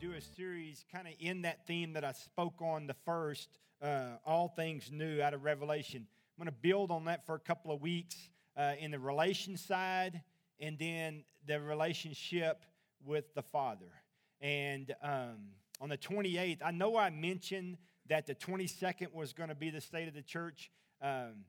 do 0.00 0.12
a 0.12 0.20
series 0.20 0.84
kind 0.92 1.06
of 1.06 1.14
in 1.20 1.42
that 1.42 1.66
theme 1.66 1.92
that 1.92 2.04
I 2.04 2.12
spoke 2.12 2.60
on 2.60 2.86
the 2.86 2.96
first, 3.04 3.48
uh, 3.80 4.16
all 4.26 4.48
things 4.48 4.90
new 4.90 5.22
out 5.22 5.34
of 5.34 5.44
Revelation. 5.44 6.06
I'm 6.36 6.44
going 6.44 6.52
to 6.52 6.60
build 6.60 6.90
on 6.90 7.04
that 7.04 7.24
for 7.26 7.34
a 7.34 7.40
couple 7.40 7.70
of 7.70 7.80
weeks 7.80 8.16
uh, 8.56 8.72
in 8.78 8.90
the 8.90 8.98
relation 8.98 9.56
side 9.56 10.22
and 10.58 10.78
then 10.78 11.22
the 11.46 11.60
relationship 11.60 12.64
with 13.04 13.34
the 13.34 13.42
Father. 13.42 13.92
And 14.40 14.94
um, 15.02 15.36
on 15.80 15.88
the 15.90 15.98
28th, 15.98 16.58
I 16.64 16.70
know 16.70 16.96
I 16.96 17.10
mentioned 17.10 17.76
that 18.08 18.26
the 18.26 18.34
22nd 18.34 19.12
was 19.12 19.32
going 19.32 19.48
to 19.48 19.54
be 19.54 19.70
the 19.70 19.80
state 19.80 20.08
of 20.08 20.14
the 20.14 20.22
church. 20.22 20.70
Um, 21.00 21.44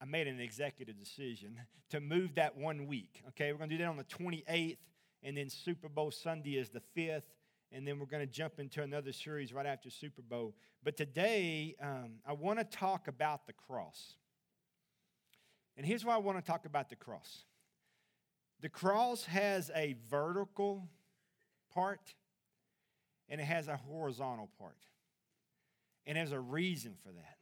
I 0.00 0.04
made 0.04 0.26
an 0.26 0.40
executive 0.40 0.98
decision 0.98 1.58
to 1.90 2.00
move 2.00 2.34
that 2.34 2.56
one 2.56 2.86
week. 2.86 3.22
Okay, 3.28 3.50
we're 3.50 3.58
going 3.58 3.70
to 3.70 3.76
do 3.76 3.82
that 3.82 3.88
on 3.88 3.96
the 3.96 4.04
28th, 4.04 4.78
and 5.22 5.36
then 5.36 5.48
Super 5.48 5.88
Bowl 5.88 6.10
Sunday 6.10 6.56
is 6.56 6.70
the 6.70 6.82
5th, 6.96 7.22
and 7.72 7.86
then 7.86 7.98
we're 7.98 8.06
going 8.06 8.26
to 8.26 8.32
jump 8.32 8.58
into 8.58 8.82
another 8.82 9.12
series 9.12 9.52
right 9.52 9.66
after 9.66 9.90
Super 9.90 10.22
Bowl. 10.22 10.54
But 10.82 10.96
today, 10.96 11.74
um, 11.82 12.18
I 12.26 12.34
want 12.34 12.58
to 12.58 12.64
talk 12.64 13.08
about 13.08 13.46
the 13.46 13.52
cross. 13.52 14.14
And 15.76 15.86
here's 15.86 16.04
why 16.04 16.14
I 16.14 16.18
want 16.18 16.38
to 16.38 16.44
talk 16.44 16.66
about 16.66 16.90
the 16.90 16.96
cross 16.96 17.44
the 18.60 18.68
cross 18.68 19.24
has 19.24 19.72
a 19.74 19.96
vertical 20.08 20.88
part, 21.74 22.14
and 23.28 23.40
it 23.40 23.44
has 23.44 23.66
a 23.66 23.76
horizontal 23.76 24.48
part. 24.56 24.78
And 26.06 26.16
there's 26.16 26.30
a 26.30 26.38
reason 26.38 26.94
for 27.02 27.10
that. 27.10 27.38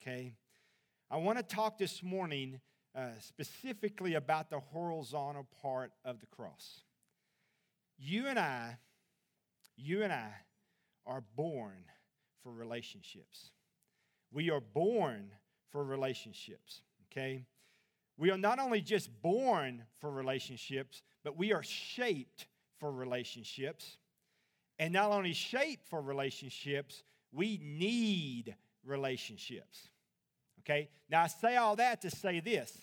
Okay? 0.00 0.32
I 1.10 1.18
want 1.18 1.38
to 1.38 1.44
talk 1.44 1.76
this 1.76 2.02
morning 2.02 2.60
uh, 2.96 3.08
specifically 3.20 4.14
about 4.14 4.48
the 4.48 4.60
horizontal 4.60 5.46
part 5.60 5.92
of 6.02 6.20
the 6.20 6.26
cross. 6.26 6.80
You 7.98 8.26
and 8.26 8.38
I, 8.38 8.78
you 9.78 10.02
and 10.02 10.12
I 10.12 10.32
are 11.06 11.22
born 11.36 11.84
for 12.42 12.52
relationships. 12.52 13.50
We 14.32 14.50
are 14.50 14.60
born 14.60 15.30
for 15.70 15.84
relationships, 15.84 16.82
okay? 17.10 17.46
We 18.18 18.30
are 18.30 18.38
not 18.38 18.58
only 18.58 18.80
just 18.80 19.10
born 19.22 19.84
for 20.00 20.10
relationships, 20.10 21.02
but 21.22 21.38
we 21.38 21.52
are 21.52 21.62
shaped 21.62 22.46
for 22.78 22.90
relationships. 22.90 23.96
And 24.78 24.92
not 24.92 25.10
only 25.12 25.32
shaped 25.32 25.88
for 25.88 26.00
relationships, 26.00 27.02
we 27.32 27.60
need 27.62 28.56
relationships. 28.84 29.88
Okay? 30.60 30.88
Now, 31.08 31.22
I 31.22 31.26
say 31.28 31.56
all 31.56 31.76
that 31.76 32.02
to 32.02 32.10
say 32.10 32.40
this. 32.40 32.76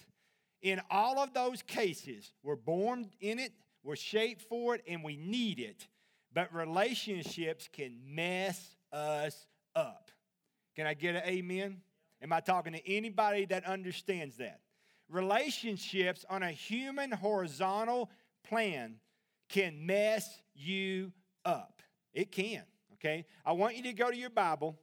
In 0.61 0.81
all 0.89 1.19
of 1.19 1.33
those 1.33 1.61
cases, 1.61 2.33
we're 2.41 2.55
born 2.55 3.09
in 3.19 3.39
it, 3.39 3.51
we're 3.83 3.95
shaped 3.95 4.41
for 4.43 4.75
it, 4.75 4.83
and 4.87 5.03
we 5.03 5.15
need 5.15 5.59
it. 5.59 5.87
But 6.35 6.53
relationships 6.53 7.69
can 7.71 7.97
mess 8.05 8.75
us 8.91 9.47
up. 9.73 10.11
Can 10.75 10.85
I 10.85 10.93
get 10.93 11.15
an 11.15 11.23
amen? 11.25 11.77
Am 12.21 12.33
I 12.33 12.41
talking 12.41 12.73
to 12.73 12.87
anybody 12.87 13.45
that 13.45 13.65
understands 13.65 14.35
that? 14.37 14.59
Relationships 15.09 16.25
on 16.29 16.43
a 16.43 16.51
human 16.51 17.09
horizontal 17.09 18.11
plan 18.43 18.95
can 19.47 19.85
mess 19.85 20.41
you 20.53 21.13
up. 21.45 21.81
It 22.13 22.33
can, 22.33 22.63
okay? 22.95 23.25
I 23.45 23.53
want 23.53 23.77
you 23.77 23.83
to 23.83 23.93
go 23.93 24.11
to 24.11 24.17
your 24.17 24.29
Bible 24.29 24.77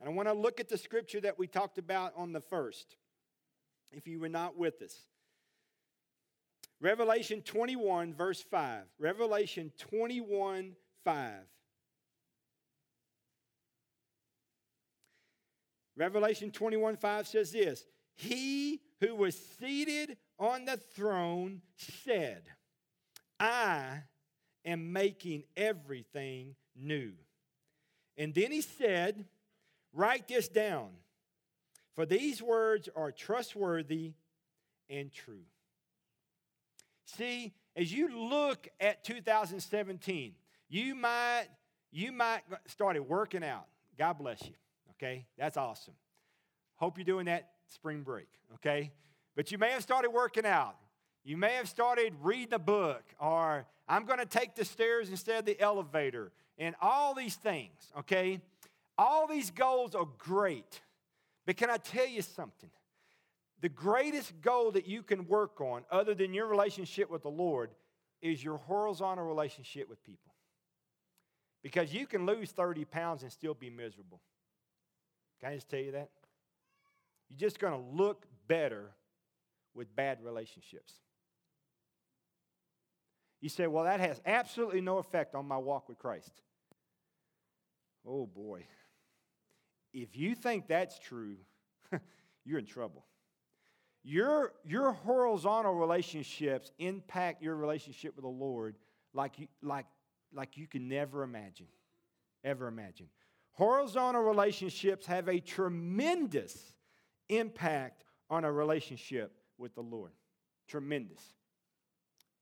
and 0.00 0.10
I 0.10 0.12
want 0.12 0.26
to 0.26 0.34
look 0.34 0.58
at 0.58 0.68
the 0.68 0.78
scripture 0.78 1.20
that 1.20 1.38
we 1.38 1.46
talked 1.46 1.78
about 1.78 2.14
on 2.16 2.32
the 2.32 2.40
first, 2.40 2.96
if 3.92 4.08
you 4.08 4.18
were 4.18 4.28
not 4.28 4.56
with 4.56 4.82
us. 4.82 4.96
Revelation 6.80 7.42
21, 7.42 8.12
verse 8.12 8.42
5. 8.42 8.82
Revelation 8.98 9.70
21, 9.78 10.74
5. 11.06 11.32
Revelation 15.96 16.50
21, 16.50 16.96
5 16.96 17.28
says 17.28 17.52
this 17.52 17.86
He 18.16 18.80
who 19.00 19.14
was 19.14 19.38
seated 19.60 20.16
on 20.36 20.64
the 20.64 20.76
throne 20.76 21.62
said, 21.76 22.42
I 23.38 24.02
am 24.64 24.92
making 24.92 25.44
everything 25.56 26.56
new. 26.74 27.12
And 28.18 28.34
then 28.34 28.50
he 28.50 28.60
said, 28.60 29.26
Write 29.92 30.26
this 30.26 30.48
down, 30.48 30.88
for 31.94 32.04
these 32.04 32.42
words 32.42 32.88
are 32.96 33.12
trustworthy 33.12 34.14
and 34.90 35.12
true. 35.12 35.44
See, 37.04 37.54
as 37.76 37.92
you 37.92 38.28
look 38.28 38.66
at 38.80 39.04
2017, 39.04 40.34
you 40.68 40.94
might 40.94 41.46
you 41.92 42.12
might 42.12 42.42
started 42.66 43.02
working 43.02 43.44
out. 43.44 43.66
God 43.98 44.14
bless 44.14 44.42
you. 44.42 44.54
Okay, 44.92 45.26
that's 45.38 45.56
awesome. 45.56 45.94
Hope 46.76 46.98
you're 46.98 47.04
doing 47.04 47.26
that 47.26 47.50
spring 47.68 48.02
break. 48.02 48.28
Okay, 48.54 48.92
but 49.34 49.50
you 49.50 49.58
may 49.58 49.70
have 49.70 49.82
started 49.82 50.10
working 50.10 50.46
out. 50.46 50.76
You 51.24 51.36
may 51.36 51.54
have 51.54 51.68
started 51.68 52.14
reading 52.22 52.54
a 52.54 52.58
book, 52.58 53.02
or 53.18 53.66
I'm 53.88 54.04
going 54.04 54.18
to 54.20 54.26
take 54.26 54.54
the 54.54 54.64
stairs 54.64 55.10
instead 55.10 55.40
of 55.40 55.44
the 55.44 55.60
elevator, 55.60 56.32
and 56.58 56.74
all 56.80 57.14
these 57.14 57.34
things. 57.34 57.92
Okay, 57.98 58.40
all 58.96 59.26
these 59.26 59.50
goals 59.50 59.94
are 59.94 60.08
great, 60.18 60.80
but 61.44 61.56
can 61.56 61.70
I 61.70 61.78
tell 61.78 62.06
you 62.06 62.22
something? 62.22 62.70
The 63.62 63.68
greatest 63.70 64.40
goal 64.42 64.70
that 64.72 64.86
you 64.86 65.02
can 65.02 65.26
work 65.26 65.60
on, 65.60 65.82
other 65.90 66.14
than 66.14 66.34
your 66.34 66.46
relationship 66.46 67.10
with 67.10 67.22
the 67.22 67.30
Lord, 67.30 67.70
is 68.20 68.44
your 68.44 68.58
horizontal 68.58 69.24
relationship 69.24 69.88
with 69.88 70.02
people. 70.04 70.32
Because 71.66 71.92
you 71.92 72.06
can 72.06 72.26
lose 72.26 72.52
30 72.52 72.84
pounds 72.84 73.24
and 73.24 73.32
still 73.32 73.52
be 73.52 73.70
miserable. 73.70 74.20
Can 75.40 75.50
I 75.50 75.54
just 75.56 75.68
tell 75.68 75.80
you 75.80 75.90
that? 75.90 76.10
You're 77.28 77.40
just 77.40 77.58
going 77.58 77.72
to 77.72 77.96
look 78.00 78.24
better 78.46 78.92
with 79.74 79.92
bad 79.96 80.18
relationships. 80.22 80.92
You 83.40 83.48
say, 83.48 83.66
well, 83.66 83.82
that 83.82 83.98
has 83.98 84.20
absolutely 84.24 84.80
no 84.80 84.98
effect 84.98 85.34
on 85.34 85.44
my 85.48 85.56
walk 85.56 85.88
with 85.88 85.98
Christ. 85.98 86.30
Oh 88.06 88.26
boy. 88.26 88.64
If 89.92 90.16
you 90.16 90.36
think 90.36 90.68
that's 90.68 91.00
true, 91.00 91.34
you're 92.44 92.60
in 92.60 92.66
trouble. 92.66 93.04
Your, 94.04 94.52
your 94.64 94.92
horizontal 94.92 95.74
relationships 95.74 96.70
impact 96.78 97.42
your 97.42 97.56
relationship 97.56 98.14
with 98.14 98.22
the 98.22 98.28
Lord 98.28 98.76
like 99.12 99.40
you, 99.40 99.48
like, 99.62 99.86
like 100.36 100.56
you 100.56 100.66
can 100.66 100.88
never 100.88 101.22
imagine. 101.22 101.66
Ever 102.44 102.68
imagine. 102.68 103.08
Horizontal 103.52 104.22
relationships 104.22 105.06
have 105.06 105.28
a 105.28 105.40
tremendous 105.40 106.74
impact 107.28 108.04
on 108.28 108.44
a 108.44 108.52
relationship 108.52 109.32
with 109.58 109.74
the 109.74 109.80
Lord. 109.80 110.12
Tremendous. 110.68 111.22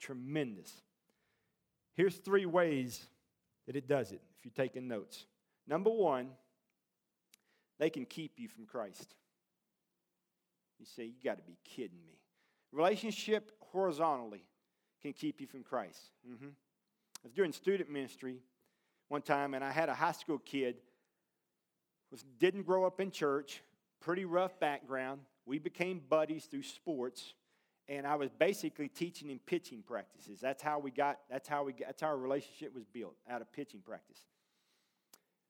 Tremendous. 0.01 0.73
Here's 1.95 2.17
three 2.17 2.47
ways 2.47 3.07
that 3.67 3.77
it 3.77 3.87
does 3.87 4.11
it 4.11 4.21
if 4.37 4.45
you're 4.45 4.67
taking 4.67 4.89
notes. 4.89 5.27
Number 5.67 5.91
one, 5.91 6.31
they 7.79 7.91
can 7.91 8.05
keep 8.05 8.33
you 8.37 8.49
from 8.49 8.67
Christ. 8.67 9.15
You 10.79 10.87
say, 10.87 11.05
you 11.05 11.15
got 11.25 11.37
to 11.37 11.43
be 11.45 11.57
kidding 11.65 12.05
me. 12.07 12.19
Relationship 12.73 13.53
horizontally 13.61 14.43
can 15.01 15.13
keep 15.13 15.41
you 15.41 15.47
from 15.47 15.63
Christ. 15.63 16.11
Mm-hmm. 16.29 16.49
I 17.25 17.27
was 17.27 17.33
doing 17.33 17.53
student 17.53 17.91
ministry 17.91 18.37
one 19.09 19.23
time, 19.23 19.55
and 19.55 19.65
I 19.65 19.73
had 19.73 19.89
a 19.89 19.95
high 19.95 20.13
school 20.13 20.39
kid 20.39 20.77
was 22.11 22.23
didn't 22.39 22.65
grow 22.65 22.85
up 22.85 23.01
in 23.01 23.11
church, 23.11 23.63
pretty 24.01 24.27
rough 24.27 24.61
background. 24.61 25.21
We 25.47 25.59
became 25.59 26.03
buddies 26.07 26.45
through 26.45 26.65
sports, 26.65 27.33
and 27.89 28.07
I 28.07 28.17
was 28.17 28.31
basically 28.31 28.89
teaching 28.89 29.31
him 29.31 29.41
pitching 29.47 29.83
practices. 29.87 30.39
That's 30.39 30.63
how 30.63 30.79
we 30.79 30.91
got. 30.91 31.21
That's 31.31 31.49
how 31.49 31.65
we. 31.65 31.73
Got, 31.73 31.89
that's 31.89 32.03
how 32.03 32.09
our 32.09 32.17
relationship 32.19 32.75
was 32.75 32.85
built 32.85 33.17
out 33.29 33.41
of 33.41 33.51
pitching 33.53 33.81
practice. 33.81 34.19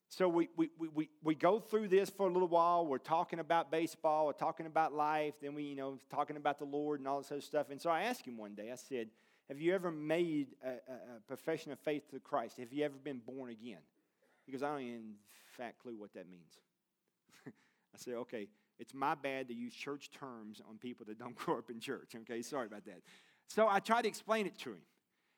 So 0.09 0.29
we, 0.29 0.49
we, 0.57 0.71
we, 0.79 0.89
we, 0.95 1.09
we 1.25 1.35
go 1.35 1.59
through 1.59 1.89
this 1.89 2.09
for 2.09 2.29
a 2.29 2.33
little 2.33 2.47
while. 2.47 2.87
We're 2.87 2.99
talking 2.99 3.41
about 3.41 3.73
baseball, 3.73 4.27
we're 4.27 4.33
talking 4.33 4.67
about 4.67 4.95
life, 4.95 5.35
then 5.43 5.55
we, 5.55 5.65
you 5.65 5.75
know, 5.75 5.99
talking 6.09 6.37
about 6.37 6.61
the 6.61 6.67
Lord 6.67 7.01
and 7.01 7.09
all 7.09 7.19
this 7.19 7.33
other 7.33 7.41
stuff. 7.41 7.71
And 7.71 7.83
so 7.83 7.91
I 7.91 8.03
asked 8.03 8.25
him 8.25 8.37
one 8.37 8.55
day, 8.55 8.71
I 8.71 8.77
said, 8.77 9.09
Have 9.49 9.61
you 9.61 9.75
ever 9.75 9.91
made 9.91 10.49
a, 10.65 10.69
a, 10.69 10.73
a 11.17 11.21
profession 11.27 11.73
of 11.73 11.79
faith 11.79 12.11
to 12.11 12.21
Christ? 12.21 12.59
Have 12.59 12.73
you 12.73 12.85
ever 12.85 12.97
been 13.03 13.21
born 13.25 13.51
again? 13.51 13.81
Goes, 14.51 14.63
I 14.63 14.73
don't 14.73 14.81
even, 14.81 14.97
in 14.97 15.15
fact, 15.57 15.83
clue 15.83 15.97
what 15.97 16.13
that 16.15 16.29
means. 16.31 16.59
I 17.47 17.97
said, 17.97 18.15
Okay, 18.15 18.49
it's 18.79 18.95
my 18.95 19.15
bad 19.15 19.49
to 19.49 19.55
use 19.55 19.75
church 19.75 20.11
terms 20.11 20.61
on 20.69 20.79
people 20.79 21.07
that 21.07 21.19
don't 21.19 21.35
grow 21.37 21.59
up 21.59 21.71
in 21.71 21.81
church. 21.81 22.15
Okay, 22.15 22.43
sorry 22.43 22.67
about 22.67 22.85
that. 22.87 23.01
So 23.49 23.69
I 23.69 23.79
tried 23.79 24.03
to 24.03 24.09
explain 24.09 24.47
it 24.47 24.59
to 24.61 24.71
him. 24.71 24.83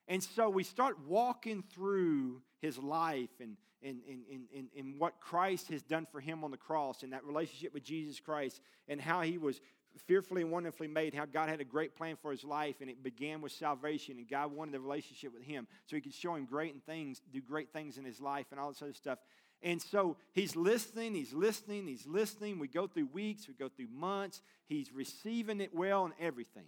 And 0.08 0.22
so 0.22 0.48
we 0.48 0.62
start 0.62 0.96
walking 1.06 1.64
through 1.74 2.40
his 2.60 2.78
life 2.78 3.30
and, 3.40 3.56
and, 3.82 3.98
and, 4.08 4.46
and, 4.54 4.68
and, 4.76 5.00
what 5.00 5.20
Christ 5.20 5.68
has 5.70 5.82
done 5.82 6.06
for 6.10 6.20
him 6.20 6.44
on 6.44 6.52
the 6.52 6.56
cross 6.56 7.02
and 7.02 7.12
that 7.12 7.24
relationship 7.24 7.74
with 7.74 7.82
Jesus 7.82 8.20
Christ 8.20 8.60
and 8.86 9.00
how 9.00 9.22
he 9.22 9.36
was 9.36 9.60
fearfully 10.00 10.42
and 10.42 10.50
wonderfully 10.50 10.88
made, 10.88 11.14
how 11.14 11.24
God 11.24 11.48
had 11.48 11.60
a 11.60 11.64
great 11.64 11.96
plan 11.96 12.16
for 12.20 12.30
his 12.30 12.44
life, 12.44 12.76
and 12.80 12.90
it 12.90 13.02
began 13.02 13.40
with 13.40 13.52
salvation, 13.52 14.18
and 14.18 14.28
God 14.28 14.52
wanted 14.52 14.74
a 14.74 14.80
relationship 14.80 15.32
with 15.32 15.42
him 15.42 15.66
so 15.86 15.96
he 15.96 16.02
could 16.02 16.14
show 16.14 16.34
him 16.34 16.44
great 16.44 16.74
things, 16.84 17.20
do 17.32 17.40
great 17.40 17.72
things 17.72 17.98
in 17.98 18.04
his 18.04 18.20
life, 18.20 18.46
and 18.50 18.60
all 18.60 18.68
this 18.68 18.82
other 18.82 18.92
stuff. 18.92 19.18
And 19.62 19.80
so 19.80 20.16
he's 20.32 20.54
listening, 20.54 21.14
he's 21.14 21.32
listening, 21.32 21.86
he's 21.86 22.06
listening. 22.06 22.58
We 22.58 22.68
go 22.68 22.86
through 22.86 23.08
weeks, 23.12 23.48
we 23.48 23.54
go 23.54 23.68
through 23.68 23.88
months. 23.88 24.42
He's 24.66 24.92
receiving 24.92 25.60
it 25.60 25.74
well 25.74 26.04
and 26.04 26.14
everything. 26.20 26.66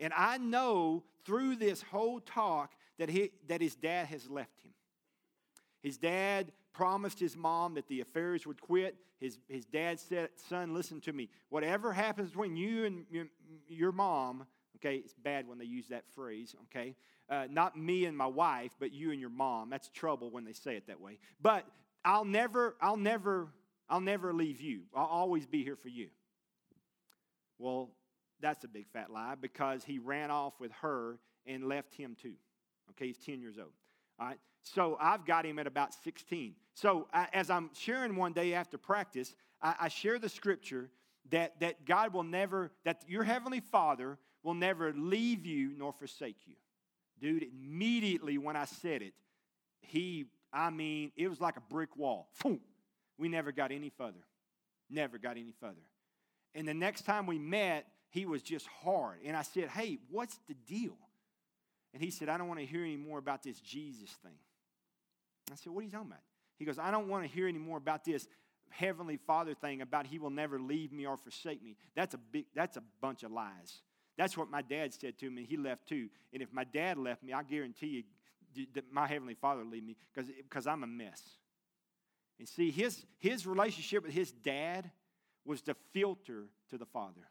And 0.00 0.12
I 0.16 0.38
know 0.38 1.02
through 1.24 1.56
this 1.56 1.82
whole 1.82 2.20
talk 2.20 2.72
that, 2.98 3.08
he, 3.08 3.32
that 3.48 3.60
his 3.60 3.74
dad 3.74 4.06
has 4.06 4.30
left 4.30 4.62
him. 4.62 4.72
His 5.82 5.96
dad 5.96 6.52
promised 6.72 7.18
his 7.18 7.36
mom 7.36 7.74
that 7.74 7.88
the 7.88 8.00
affairs 8.00 8.46
would 8.46 8.60
quit. 8.60 8.96
His, 9.20 9.38
his 9.48 9.64
dad 9.64 9.98
said, 9.98 10.30
Son, 10.48 10.74
listen 10.74 11.00
to 11.02 11.12
me. 11.12 11.28
Whatever 11.48 11.92
happens 11.92 12.30
between 12.30 12.56
you 12.56 12.84
and 12.84 13.04
your, 13.10 13.26
your 13.68 13.92
mom, 13.92 14.46
okay, 14.76 14.96
it's 14.96 15.14
bad 15.14 15.48
when 15.48 15.58
they 15.58 15.64
use 15.64 15.88
that 15.88 16.04
phrase, 16.14 16.54
okay? 16.64 16.94
Uh, 17.28 17.46
not 17.50 17.76
me 17.76 18.04
and 18.04 18.16
my 18.16 18.26
wife, 18.26 18.72
but 18.78 18.92
you 18.92 19.10
and 19.10 19.20
your 19.20 19.30
mom. 19.30 19.70
That's 19.70 19.88
trouble 19.88 20.30
when 20.30 20.44
they 20.44 20.52
say 20.52 20.76
it 20.76 20.86
that 20.86 21.00
way. 21.00 21.18
But 21.40 21.64
I'll 22.04 22.24
never, 22.24 22.76
I'll 22.80 22.96
never, 22.96 23.48
I'll 23.88 24.00
never 24.00 24.32
leave 24.32 24.60
you. 24.60 24.82
I'll 24.94 25.06
always 25.06 25.46
be 25.46 25.62
here 25.62 25.76
for 25.76 25.88
you. 25.88 26.08
Well, 27.58 27.90
that's 28.40 28.64
a 28.64 28.68
big 28.68 28.86
fat 28.88 29.10
lie 29.10 29.34
because 29.34 29.84
he 29.84 29.98
ran 29.98 30.30
off 30.30 30.54
with 30.60 30.70
her 30.80 31.18
and 31.46 31.64
left 31.64 31.94
him 31.94 32.16
too. 32.20 32.34
Okay, 32.90 33.08
he's 33.08 33.18
10 33.18 33.40
years 33.40 33.58
old. 33.58 33.72
All 34.18 34.26
right. 34.26 34.38
So 34.62 34.96
I've 35.00 35.24
got 35.24 35.46
him 35.46 35.58
at 35.58 35.66
about 35.66 35.94
16. 35.94 36.54
So 36.74 37.08
I, 37.12 37.28
as 37.32 37.50
I'm 37.50 37.70
sharing 37.74 38.16
one 38.16 38.32
day 38.32 38.54
after 38.54 38.76
practice, 38.76 39.34
I, 39.62 39.74
I 39.82 39.88
share 39.88 40.18
the 40.18 40.28
scripture 40.28 40.90
that, 41.30 41.60
that 41.60 41.84
God 41.84 42.12
will 42.12 42.24
never, 42.24 42.70
that 42.84 43.02
your 43.06 43.24
heavenly 43.24 43.60
Father 43.60 44.18
will 44.42 44.54
never 44.54 44.92
leave 44.92 45.46
you 45.46 45.72
nor 45.76 45.92
forsake 45.92 46.46
you. 46.46 46.54
Dude, 47.20 47.44
immediately 47.44 48.38
when 48.38 48.56
I 48.56 48.64
said 48.64 49.02
it, 49.02 49.14
he, 49.80 50.26
I 50.52 50.70
mean, 50.70 51.12
it 51.16 51.28
was 51.28 51.40
like 51.40 51.56
a 51.56 51.62
brick 51.72 51.96
wall. 51.96 52.28
We 53.18 53.28
never 53.28 53.52
got 53.52 53.72
any 53.72 53.90
further. 53.90 54.24
Never 54.88 55.18
got 55.18 55.32
any 55.32 55.52
further. 55.60 55.74
And 56.54 56.66
the 56.66 56.74
next 56.74 57.02
time 57.02 57.26
we 57.26 57.38
met, 57.38 57.86
he 58.10 58.24
was 58.24 58.42
just 58.42 58.66
hard. 58.66 59.18
And 59.24 59.36
I 59.36 59.42
said, 59.42 59.68
Hey, 59.68 59.98
what's 60.10 60.38
the 60.48 60.54
deal? 60.54 60.96
And 61.94 62.02
he 62.02 62.10
said, 62.10 62.28
I 62.28 62.36
don't 62.36 62.48
want 62.48 62.60
to 62.60 62.66
hear 62.66 62.84
any 62.84 62.96
more 62.96 63.18
about 63.18 63.42
this 63.42 63.60
Jesus 63.60 64.10
thing. 64.22 64.38
I 65.50 65.54
said, 65.56 65.72
What 65.72 65.80
are 65.80 65.84
you 65.84 65.90
talking 65.90 66.08
about? 66.08 66.20
He 66.58 66.64
goes, 66.64 66.78
I 66.78 66.90
don't 66.90 67.08
want 67.08 67.24
to 67.24 67.30
hear 67.30 67.48
any 67.48 67.58
more 67.58 67.78
about 67.78 68.04
this 68.04 68.26
Heavenly 68.70 69.16
Father 69.16 69.54
thing 69.54 69.80
about 69.80 70.06
He 70.06 70.18
will 70.18 70.30
never 70.30 70.58
leave 70.60 70.92
me 70.92 71.06
or 71.06 71.16
forsake 71.16 71.62
me. 71.62 71.76
That's 71.94 72.14
a 72.14 72.18
big, 72.18 72.46
that's 72.54 72.76
a 72.76 72.82
bunch 73.00 73.22
of 73.22 73.32
lies. 73.32 73.82
That's 74.16 74.36
what 74.36 74.50
my 74.50 74.62
dad 74.62 74.92
said 74.92 75.16
to 75.18 75.30
me. 75.30 75.46
He 75.48 75.56
left 75.56 75.88
too. 75.88 76.08
And 76.32 76.42
if 76.42 76.52
my 76.52 76.64
dad 76.64 76.98
left 76.98 77.22
me, 77.22 77.32
I 77.32 77.44
guarantee 77.44 78.04
you 78.56 78.66
that 78.74 78.92
my 78.92 79.06
Heavenly 79.06 79.34
Father 79.34 79.62
will 79.62 79.70
leave 79.70 79.84
me 79.84 79.96
because 80.14 80.66
I'm 80.66 80.82
a 80.82 80.86
mess. 80.86 81.22
And 82.38 82.48
see, 82.48 82.70
his, 82.70 83.04
his 83.18 83.46
relationship 83.46 84.04
with 84.04 84.12
his 84.12 84.32
dad 84.32 84.90
was 85.44 85.62
the 85.62 85.76
filter 85.92 86.44
to 86.70 86.78
the 86.78 86.86
Father. 86.86 87.28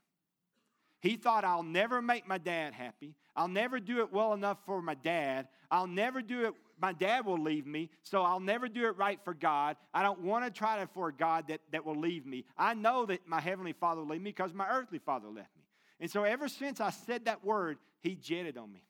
He 0.99 1.15
thought, 1.15 1.45
I'll 1.45 1.63
never 1.63 2.01
make 2.01 2.27
my 2.27 2.37
dad 2.37 2.73
happy. 2.73 3.15
I'll 3.35 3.47
never 3.47 3.79
do 3.79 3.99
it 3.99 4.11
well 4.11 4.33
enough 4.33 4.57
for 4.65 4.81
my 4.81 4.95
dad. 4.95 5.47
I'll 5.69 5.87
never 5.87 6.21
do 6.21 6.45
it. 6.45 6.53
My 6.79 6.93
dad 6.93 7.25
will 7.25 7.41
leave 7.41 7.65
me, 7.65 7.89
so 8.03 8.21
I'll 8.21 8.39
never 8.39 8.67
do 8.67 8.85
it 8.87 8.97
right 8.97 9.19
for 9.23 9.33
God. 9.33 9.77
I 9.93 10.03
don't 10.03 10.21
want 10.21 10.45
to 10.45 10.51
try 10.51 10.79
to 10.79 10.87
for 10.87 11.09
a 11.09 11.13
God 11.13 11.47
that, 11.47 11.61
that 11.71 11.85
will 11.85 11.99
leave 11.99 12.25
me. 12.25 12.45
I 12.57 12.73
know 12.73 13.05
that 13.07 13.27
my 13.27 13.41
heavenly 13.41 13.73
father 13.73 14.01
will 14.01 14.09
leave 14.09 14.21
me 14.21 14.29
because 14.29 14.53
my 14.53 14.67
earthly 14.69 14.99
father 14.99 15.27
left 15.27 15.55
me. 15.55 15.63
And 15.99 16.09
so 16.09 16.23
ever 16.23 16.47
since 16.47 16.79
I 16.79 16.91
said 16.91 17.25
that 17.25 17.43
word, 17.43 17.77
he 18.01 18.15
jetted 18.15 18.57
on 18.57 18.71
me. 18.71 18.83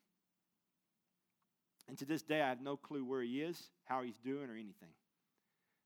And 1.88 1.98
to 2.00 2.06
this 2.06 2.22
day, 2.22 2.42
I 2.42 2.50
have 2.50 2.62
no 2.62 2.76
clue 2.76 3.06
where 3.06 3.22
he 3.22 3.42
is, 3.42 3.62
how 3.86 4.04
he's 4.04 4.18
doing, 4.18 4.50
or 4.50 4.54
anything. 4.54 4.94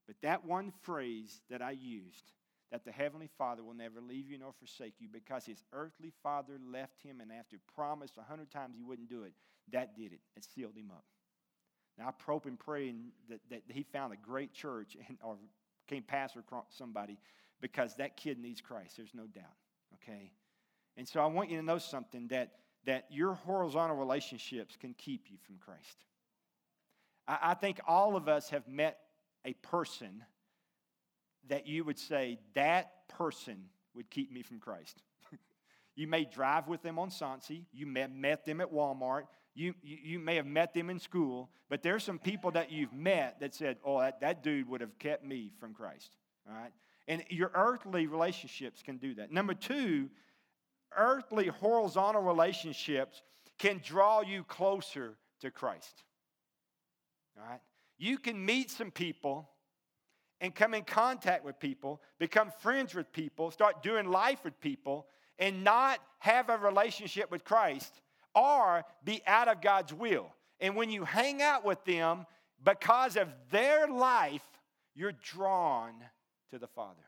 But 0.07 0.15
that 0.23 0.45
one 0.45 0.73
phrase 0.81 1.41
that 1.49 1.61
I 1.61 1.71
used 1.71 2.31
that 2.71 2.85
the 2.85 2.91
Heavenly 2.91 3.29
Father 3.37 3.63
will 3.63 3.73
never 3.73 3.99
leave 4.01 4.29
you 4.29 4.37
nor 4.37 4.53
forsake 4.53 4.95
you 4.99 5.07
because 5.11 5.45
his 5.45 5.63
earthly 5.73 6.13
father 6.23 6.53
left 6.71 7.01
him 7.01 7.19
and 7.19 7.31
after 7.31 7.57
promised 7.75 8.17
a 8.17 8.23
hundred 8.23 8.49
times 8.49 8.75
he 8.77 8.83
wouldn't 8.83 9.09
do 9.09 9.23
it, 9.23 9.33
that 9.71 9.95
did 9.95 10.13
it. 10.13 10.21
It 10.37 10.45
sealed 10.55 10.75
him 10.75 10.89
up. 10.91 11.03
Now 11.97 12.07
I 12.07 12.23
hope 12.23 12.45
and 12.45 12.57
pray 12.57 12.93
that, 13.29 13.41
that 13.49 13.61
he 13.67 13.83
found 13.83 14.13
a 14.13 14.17
great 14.17 14.53
church 14.53 14.95
and, 15.07 15.17
or 15.21 15.35
came 15.87 16.03
pastor 16.03 16.43
somebody 16.69 17.17
because 17.59 17.95
that 17.95 18.15
kid 18.15 18.39
needs 18.39 18.61
Christ. 18.61 18.97
There's 18.97 19.13
no 19.13 19.27
doubt. 19.27 19.43
Okay? 19.95 20.31
And 20.95 21.07
so 21.07 21.19
I 21.19 21.25
want 21.25 21.49
you 21.49 21.57
to 21.57 21.63
know 21.63 21.77
something 21.77 22.27
that, 22.29 22.53
that 22.85 23.05
your 23.09 23.33
horizontal 23.33 23.97
relationships 23.97 24.77
can 24.79 24.93
keep 24.93 25.29
you 25.29 25.37
from 25.45 25.57
Christ. 25.57 26.05
I, 27.27 27.37
I 27.41 27.53
think 27.53 27.81
all 27.85 28.15
of 28.15 28.29
us 28.29 28.49
have 28.49 28.67
met 28.67 28.97
a 29.45 29.53
person 29.53 30.23
that 31.49 31.67
you 31.67 31.83
would 31.83 31.99
say, 31.99 32.39
that 32.53 33.07
person 33.07 33.57
would 33.95 34.09
keep 34.09 34.31
me 34.31 34.41
from 34.41 34.59
Christ. 34.59 35.01
you 35.95 36.07
may 36.07 36.25
drive 36.25 36.67
with 36.67 36.81
them 36.81 36.99
on 36.99 37.09
Soncy. 37.09 37.65
You 37.71 37.85
may 37.85 38.07
met 38.07 38.45
them 38.45 38.61
at 38.61 38.71
Walmart. 38.71 39.23
You, 39.53 39.73
you, 39.83 39.97
you, 40.01 40.19
may 40.19 40.35
have 40.35 40.45
met 40.45 40.73
them 40.73 40.89
in 40.89 40.99
school. 40.99 41.49
But 41.69 41.83
there's 41.83 42.03
some 42.03 42.19
people 42.19 42.51
that 42.51 42.71
you've 42.71 42.93
met 42.93 43.39
that 43.41 43.53
said, 43.53 43.77
oh, 43.83 43.99
that, 43.99 44.21
that 44.21 44.43
dude 44.43 44.69
would 44.69 44.81
have 44.81 44.97
kept 44.97 45.25
me 45.25 45.51
from 45.59 45.73
Christ. 45.73 46.11
All 46.47 46.55
right? 46.55 46.71
And 47.07 47.23
your 47.29 47.51
earthly 47.53 48.07
relationships 48.07 48.81
can 48.81 48.97
do 48.97 49.15
that. 49.15 49.31
Number 49.31 49.53
two, 49.53 50.09
earthly 50.95 51.47
horizontal 51.47 52.21
relationships 52.21 53.21
can 53.57 53.81
draw 53.83 54.21
you 54.21 54.43
closer 54.43 55.17
to 55.41 55.51
Christ. 55.51 56.03
All 57.37 57.49
right? 57.49 57.59
You 57.97 58.17
can 58.17 58.43
meet 58.43 58.71
some 58.71 58.91
people 58.91 59.49
and 60.41 60.53
come 60.53 60.73
in 60.73 60.83
contact 60.83 61.45
with 61.45 61.59
people, 61.59 62.01
become 62.19 62.51
friends 62.59 62.95
with 62.95 63.13
people, 63.13 63.51
start 63.51 63.83
doing 63.83 64.09
life 64.09 64.43
with 64.43 64.59
people, 64.59 65.05
and 65.37 65.63
not 65.63 65.99
have 66.19 66.49
a 66.49 66.57
relationship 66.57 67.31
with 67.31 67.45
Christ 67.45 68.01
or 68.33 68.83
be 69.03 69.21
out 69.27 69.47
of 69.47 69.61
God's 69.61 69.93
will. 69.93 70.27
And 70.59 70.75
when 70.75 70.89
you 70.89 71.05
hang 71.05 71.41
out 71.41 71.63
with 71.63 71.83
them, 71.85 72.25
because 72.63 73.17
of 73.17 73.27
their 73.51 73.87
life, 73.87 74.43
you're 74.95 75.13
drawn 75.13 75.93
to 76.51 76.59
the 76.59 76.67
Father. 76.67 77.01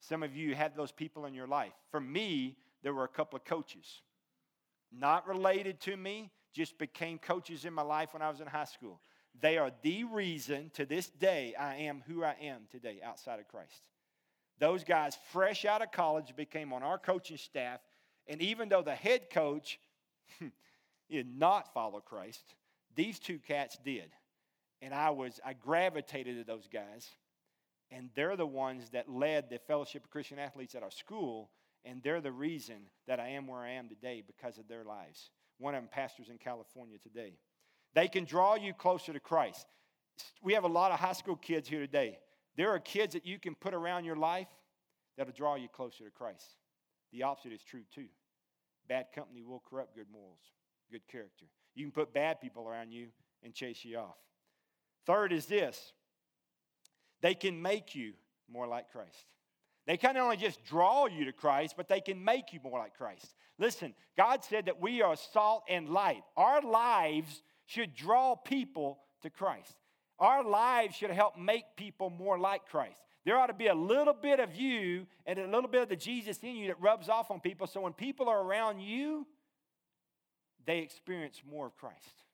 Some 0.00 0.22
of 0.22 0.36
you 0.36 0.54
had 0.54 0.76
those 0.76 0.92
people 0.92 1.26
in 1.26 1.34
your 1.34 1.46
life. 1.46 1.72
For 1.90 2.00
me, 2.00 2.56
there 2.82 2.94
were 2.94 3.04
a 3.04 3.08
couple 3.08 3.36
of 3.36 3.44
coaches, 3.44 4.02
not 4.92 5.26
related 5.28 5.80
to 5.82 5.96
me, 5.96 6.30
just 6.52 6.78
became 6.78 7.18
coaches 7.18 7.64
in 7.64 7.72
my 7.72 7.82
life 7.82 8.12
when 8.12 8.22
I 8.22 8.28
was 8.28 8.40
in 8.40 8.46
high 8.46 8.64
school. 8.64 9.00
They 9.40 9.58
are 9.58 9.72
the 9.82 10.04
reason 10.04 10.70
to 10.74 10.86
this 10.86 11.08
day 11.08 11.54
I 11.58 11.76
am 11.76 12.02
who 12.06 12.22
I 12.22 12.36
am 12.40 12.62
today 12.70 13.00
outside 13.04 13.40
of 13.40 13.48
Christ. 13.48 13.82
Those 14.58 14.84
guys, 14.84 15.18
fresh 15.32 15.64
out 15.64 15.82
of 15.82 15.90
college, 15.90 16.36
became 16.36 16.72
on 16.72 16.82
our 16.82 16.98
coaching 16.98 17.36
staff. 17.36 17.80
And 18.28 18.40
even 18.40 18.68
though 18.68 18.82
the 18.82 18.94
head 18.94 19.30
coach 19.30 19.80
hmm, 20.38 20.48
did 21.10 21.26
not 21.36 21.72
follow 21.74 22.00
Christ, 22.00 22.54
these 22.94 23.18
two 23.18 23.38
cats 23.38 23.78
did. 23.84 24.10
And 24.80 24.94
I 24.94 25.10
was, 25.10 25.40
I 25.44 25.54
gravitated 25.54 26.36
to 26.38 26.44
those 26.44 26.68
guys. 26.72 27.08
And 27.90 28.10
they're 28.14 28.36
the 28.36 28.46
ones 28.46 28.90
that 28.90 29.10
led 29.10 29.50
the 29.50 29.58
Fellowship 29.58 30.04
of 30.04 30.10
Christian 30.10 30.38
Athletes 30.38 30.74
at 30.74 30.82
our 30.82 30.90
school. 30.90 31.50
And 31.84 32.02
they're 32.02 32.20
the 32.20 32.32
reason 32.32 32.88
that 33.06 33.18
I 33.18 33.30
am 33.30 33.46
where 33.46 33.60
I 33.60 33.72
am 33.72 33.88
today 33.88 34.22
because 34.24 34.58
of 34.58 34.68
their 34.68 34.84
lives. 34.84 35.30
One 35.58 35.74
of 35.74 35.82
them 35.82 35.90
pastors 35.92 36.28
in 36.28 36.38
California 36.38 36.98
today. 36.98 37.34
They 37.94 38.08
can 38.08 38.24
draw 38.24 38.54
you 38.54 38.72
closer 38.72 39.12
to 39.12 39.20
Christ. 39.20 39.66
We 40.42 40.54
have 40.54 40.64
a 40.64 40.68
lot 40.68 40.92
of 40.92 40.98
high 40.98 41.12
school 41.12 41.36
kids 41.36 41.68
here 41.68 41.80
today. 41.80 42.18
There 42.56 42.70
are 42.70 42.78
kids 42.78 43.14
that 43.14 43.26
you 43.26 43.38
can 43.38 43.54
put 43.54 43.74
around 43.74 44.04
your 44.04 44.16
life 44.16 44.48
that'll 45.16 45.32
draw 45.32 45.56
you 45.56 45.68
closer 45.68 46.04
to 46.04 46.10
Christ. 46.10 46.56
The 47.12 47.22
opposite 47.24 47.52
is 47.52 47.62
true 47.62 47.82
too. 47.94 48.06
Bad 48.88 49.06
company 49.14 49.42
will 49.42 49.62
corrupt 49.68 49.94
good 49.94 50.10
morals, 50.12 50.40
good 50.90 51.06
character. 51.08 51.46
You 51.74 51.84
can 51.84 51.92
put 51.92 52.12
bad 52.12 52.40
people 52.40 52.68
around 52.68 52.92
you 52.92 53.08
and 53.42 53.54
chase 53.54 53.84
you 53.84 53.98
off. 53.98 54.16
Third 55.06 55.32
is 55.32 55.46
this 55.46 55.92
they 57.20 57.34
can 57.34 57.60
make 57.60 57.94
you 57.94 58.12
more 58.50 58.66
like 58.66 58.90
Christ. 58.90 59.26
They 59.86 59.96
can 59.96 60.14
not 60.14 60.24
only 60.24 60.36
just 60.36 60.64
draw 60.64 61.06
you 61.06 61.24
to 61.24 61.32
Christ, 61.32 61.74
but 61.76 61.88
they 61.88 62.00
can 62.00 62.22
make 62.22 62.52
you 62.52 62.60
more 62.62 62.78
like 62.78 62.96
Christ. 62.96 63.34
Listen, 63.58 63.94
God 64.16 64.44
said 64.44 64.66
that 64.66 64.80
we 64.80 65.02
are 65.02 65.16
salt 65.16 65.64
and 65.68 65.88
light. 65.88 66.22
Our 66.36 66.60
lives 66.62 67.42
should 67.72 67.94
draw 67.94 68.34
people 68.34 68.98
to 69.22 69.30
Christ. 69.30 69.76
Our 70.18 70.44
lives 70.44 70.94
should 70.94 71.10
help 71.10 71.38
make 71.38 71.64
people 71.76 72.10
more 72.10 72.38
like 72.38 72.66
Christ. 72.66 72.98
There 73.24 73.38
ought 73.38 73.46
to 73.46 73.54
be 73.54 73.68
a 73.68 73.74
little 73.74 74.14
bit 74.14 74.40
of 74.40 74.54
you 74.54 75.06
and 75.26 75.38
a 75.38 75.46
little 75.46 75.70
bit 75.70 75.82
of 75.82 75.88
the 75.88 75.96
Jesus 75.96 76.38
in 76.42 76.56
you 76.56 76.68
that 76.68 76.80
rubs 76.80 77.08
off 77.08 77.30
on 77.30 77.40
people. 77.40 77.66
So 77.66 77.80
when 77.80 77.92
people 77.92 78.28
are 78.28 78.40
around 78.40 78.80
you, 78.80 79.26
they 80.66 80.78
experience 80.78 81.42
more 81.48 81.66
of 81.66 81.76
Christ. 81.76 82.24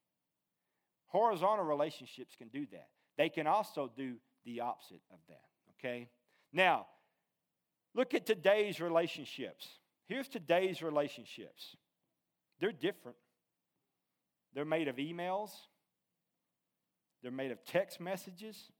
Horizontal 1.06 1.64
relationships 1.64 2.34
can 2.36 2.48
do 2.48 2.66
that. 2.72 2.88
They 3.16 3.28
can 3.28 3.46
also 3.46 3.90
do 3.94 4.16
the 4.44 4.60
opposite 4.60 5.00
of 5.10 5.18
that, 5.28 5.44
okay? 5.78 6.08
Now, 6.52 6.86
Look 7.94 8.14
at 8.14 8.26
today's 8.26 8.80
relationships. 8.80 9.66
Here's 10.06 10.28
today's 10.28 10.82
relationships. 10.82 11.76
They're 12.60 12.70
different. 12.70 13.16
They're 14.54 14.64
made 14.64 14.88
of 14.88 14.96
emails, 14.96 15.50
they're 17.22 17.30
made 17.30 17.50
of 17.50 17.64
text 17.64 18.00
messages, 18.00 18.70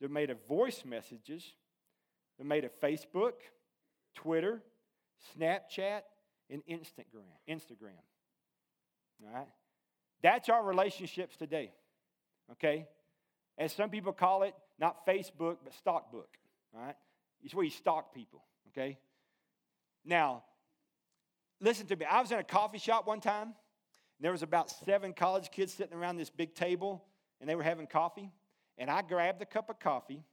they're 0.00 0.08
made 0.08 0.30
of 0.30 0.38
voice 0.46 0.82
messages, 0.84 1.44
they're 2.38 2.46
made 2.46 2.64
of 2.64 2.70
Facebook, 2.80 3.32
Twitter, 4.14 4.62
Snapchat, 5.36 6.02
and 6.50 6.62
Instagram. 6.70 7.24
Instagram. 7.48 8.00
All 9.24 9.34
right? 9.34 9.48
That's 10.22 10.48
our 10.48 10.62
relationships 10.62 11.36
today. 11.36 11.72
Okay? 12.52 12.86
As 13.58 13.72
some 13.72 13.90
people 13.90 14.12
call 14.12 14.42
it, 14.42 14.54
not 14.78 15.06
Facebook, 15.06 15.58
but 15.64 15.74
stockbook. 15.74 16.28
All 16.74 16.82
right? 16.82 16.96
It's 17.42 17.54
where 17.54 17.64
you 17.64 17.70
stalk 17.70 18.14
people. 18.14 18.42
Okay? 18.68 18.98
Now, 20.04 20.42
listen 21.60 21.86
to 21.86 21.96
me. 21.96 22.04
I 22.04 22.20
was 22.20 22.32
in 22.32 22.38
a 22.38 22.44
coffee 22.44 22.78
shop 22.78 23.06
one 23.06 23.20
time. 23.20 23.54
There 24.24 24.32
was 24.32 24.42
about 24.42 24.70
seven 24.70 25.12
college 25.12 25.50
kids 25.50 25.74
sitting 25.74 25.92
around 25.92 26.16
this 26.16 26.30
big 26.30 26.54
table, 26.54 27.04
and 27.42 27.50
they 27.50 27.54
were 27.54 27.62
having 27.62 27.86
coffee. 27.86 28.32
And 28.78 28.90
I 28.90 29.02
grabbed 29.02 29.42
a 29.42 29.44
cup 29.44 29.68
of 29.68 29.78
coffee, 29.78 30.24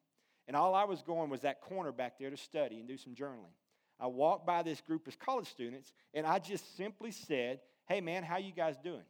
and 0.47 0.55
all 0.55 0.73
I 0.73 0.85
was 0.85 1.01
going 1.01 1.29
was 1.29 1.41
that 1.41 1.59
corner 1.59 1.91
back 1.91 2.17
there 2.17 2.29
to 2.29 2.37
study 2.37 2.79
and 2.79 2.87
do 2.87 2.95
some 2.95 3.15
journaling. 3.15 3.51
I 3.99 4.07
walked 4.07 4.45
by 4.45 4.63
this 4.63 4.79
group 4.79 5.07
of 5.07 5.19
college 5.19 5.49
students, 5.49 5.91
and 6.13 6.25
I 6.25 6.39
just 6.39 6.77
simply 6.77 7.11
said, 7.11 7.59
"Hey, 7.85 7.99
man, 7.99 8.23
how 8.23 8.37
you 8.37 8.53
guys 8.53 8.77
doing?" 8.77 9.03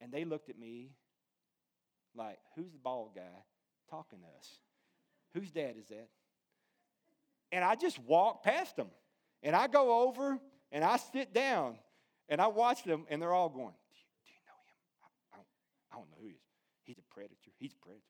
And 0.00 0.12
they 0.12 0.24
looked 0.24 0.48
at 0.48 0.56
me 0.56 0.92
like, 2.14 2.38
"Who's 2.54 2.70
the 2.70 2.78
bald 2.78 3.16
guy 3.16 3.42
talking 3.90 4.20
to 4.20 4.28
us? 4.38 4.60
Whose 5.32 5.50
dad 5.50 5.76
is 5.76 5.88
that?" 5.88 6.08
And 7.50 7.64
I 7.64 7.74
just 7.74 7.98
walked 7.98 8.44
past 8.44 8.76
them, 8.76 8.92
and 9.42 9.56
I 9.56 9.66
go 9.66 10.04
over 10.06 10.38
and 10.70 10.84
I 10.84 10.98
sit 10.98 11.32
down, 11.32 11.80
and 12.28 12.40
I 12.40 12.46
watch 12.48 12.84
them, 12.84 13.04
and 13.08 13.20
they're 13.20 13.32
all 13.32 13.48
going, 13.48 13.74
"Do 13.92 13.98
you, 13.98 14.06
do 14.24 14.32
you 14.32 14.40
know 14.46 14.58
him? 14.66 14.78
I, 15.02 15.08
I, 15.32 15.36
don't, 15.36 15.46
I 15.92 15.96
don't 15.96 16.10
know 16.10 16.16
who 16.20 16.26
he 16.28 16.34
is. 16.34 16.40
He's 16.84 16.98
a 16.98 17.14
predator. 17.14 17.36
He's 17.58 17.72
a 17.72 17.84
predator." 17.84 18.02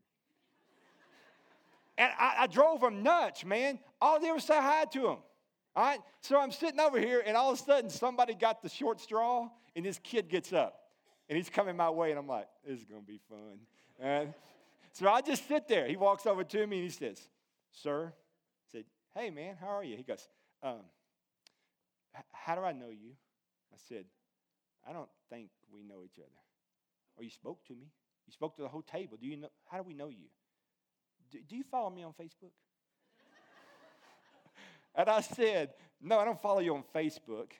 And 1.99 2.13
I, 2.19 2.35
I, 2.41 2.47
drove 2.47 2.83
them 2.83 3.03
nuts, 3.03 3.45
man. 3.45 3.79
All 4.01 4.21
they 4.21 4.29
ever 4.29 4.41
say 4.41 4.57
hi 4.57 4.85
to 4.93 4.99
him. 4.99 5.19
All 5.75 5.85
right? 5.85 5.99
So 6.21 6.39
I'm 6.39 6.53
sitting 6.53 6.81
over 6.81 6.99
here, 6.99 7.23
and 7.25 7.37
all 7.37 7.53
of 7.53 7.59
a 7.59 7.63
sudden, 7.63 7.89
somebody 7.89 8.35
got 8.35 8.63
the 8.63 8.69
short 8.69 9.01
straw, 9.01 9.49
and 9.75 9.85
this 9.85 9.99
kid 10.03 10.29
gets 10.29 10.53
up. 10.53 10.79
And 11.29 11.37
he's 11.37 11.49
coming 11.49 11.77
my 11.77 11.91
way, 11.91 12.11
and 12.11 12.19
I'm 12.19 12.27
like, 12.27 12.49
this 12.67 12.79
is 12.79 12.85
going 12.85 13.01
to 13.01 13.07
be 13.07 13.21
fun. 13.29 13.59
And 13.99 14.35
so 14.93 15.09
I 15.09 15.21
just 15.23 15.49
sit 15.49 15.69
there. 15.69 15.87
He 15.87 15.97
walks 15.97 16.27
over 16.27 16.45
to 16.45 16.67
me, 16.67 16.77
and 16.77 16.85
he 16.85 16.91
says, 16.91 17.21
Sir, 17.73 18.13
I 18.13 18.73
said, 18.73 18.85
Hey, 19.15 19.31
man, 19.31 19.57
how 19.59 19.69
are 19.69 19.85
you? 19.85 19.97
He 19.97 20.03
goes, 20.03 20.29
um, 20.63 20.81
How 22.33 22.55
do 22.55 22.63
I 22.63 22.73
know 22.73 22.91
you? 22.91 23.13
I 23.77 23.79
said, 23.89 24.07
I 24.89 24.93
don't 24.93 25.09
think 25.29 25.51
we 25.71 25.83
know 25.83 26.03
each 26.03 26.19
other. 26.19 26.31
Or 27.17 27.25
you 27.25 27.31
spoke 27.31 27.63
to 27.67 27.75
me. 27.75 27.91
You 28.27 28.33
spoke 28.33 28.57
to 28.57 28.63
the 28.63 28.69
whole 28.69 28.83
table. 28.83 29.19
Do 29.21 29.27
you 29.27 29.37
know? 29.37 29.49
How 29.67 29.79
do 29.79 29.83
we 29.85 29.93
know 29.93 30.09
you? 30.09 30.29
Do, 31.31 31.39
do 31.47 31.57
you 31.57 31.65
follow 31.71 31.91
me 31.91 32.03
on 32.03 32.13
Facebook? 32.13 32.53
and 34.95 35.09
I 35.09 35.21
said, 35.21 35.75
No, 36.01 36.19
I 36.19 36.25
don't 36.25 36.41
follow 36.41 36.61
you 36.61 36.75
on 36.75 36.85
Facebook. 36.95 37.51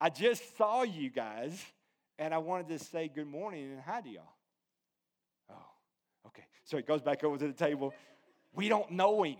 I 0.00 0.08
just 0.08 0.56
saw 0.56 0.82
you 0.82 1.10
guys, 1.10 1.64
and 2.18 2.32
I 2.32 2.38
wanted 2.38 2.68
to 2.68 2.78
say 2.78 3.10
good 3.12 3.26
morning 3.26 3.72
and 3.72 3.80
hi 3.80 4.02
to 4.02 4.08
y'all. 4.08 4.34
Oh, 5.50 6.28
okay. 6.28 6.44
So 6.64 6.76
he 6.76 6.82
goes 6.84 7.02
back 7.02 7.24
over 7.24 7.38
to 7.38 7.46
the 7.46 7.52
table. 7.52 7.92
We 8.54 8.68
don't 8.68 8.92
know 8.92 9.24
him. 9.24 9.36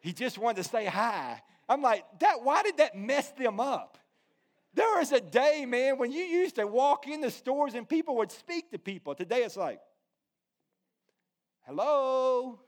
He 0.00 0.12
just 0.12 0.38
wanted 0.38 0.62
to 0.62 0.68
say 0.68 0.86
hi. 0.86 1.42
I'm 1.68 1.82
like, 1.82 2.04
that, 2.20 2.42
why 2.42 2.62
did 2.62 2.78
that 2.78 2.96
mess 2.96 3.30
them 3.32 3.60
up? 3.60 3.98
There 4.74 4.98
was 4.98 5.12
a 5.12 5.20
day, 5.20 5.64
man, 5.66 5.98
when 5.98 6.12
you 6.12 6.22
used 6.22 6.56
to 6.56 6.66
walk 6.66 7.08
in 7.08 7.20
the 7.20 7.30
stores 7.30 7.74
and 7.74 7.88
people 7.88 8.16
would 8.16 8.30
speak 8.30 8.70
to 8.70 8.78
people. 8.78 9.14
Today 9.14 9.42
it's 9.42 9.56
like, 9.56 9.80
hello? 11.62 12.60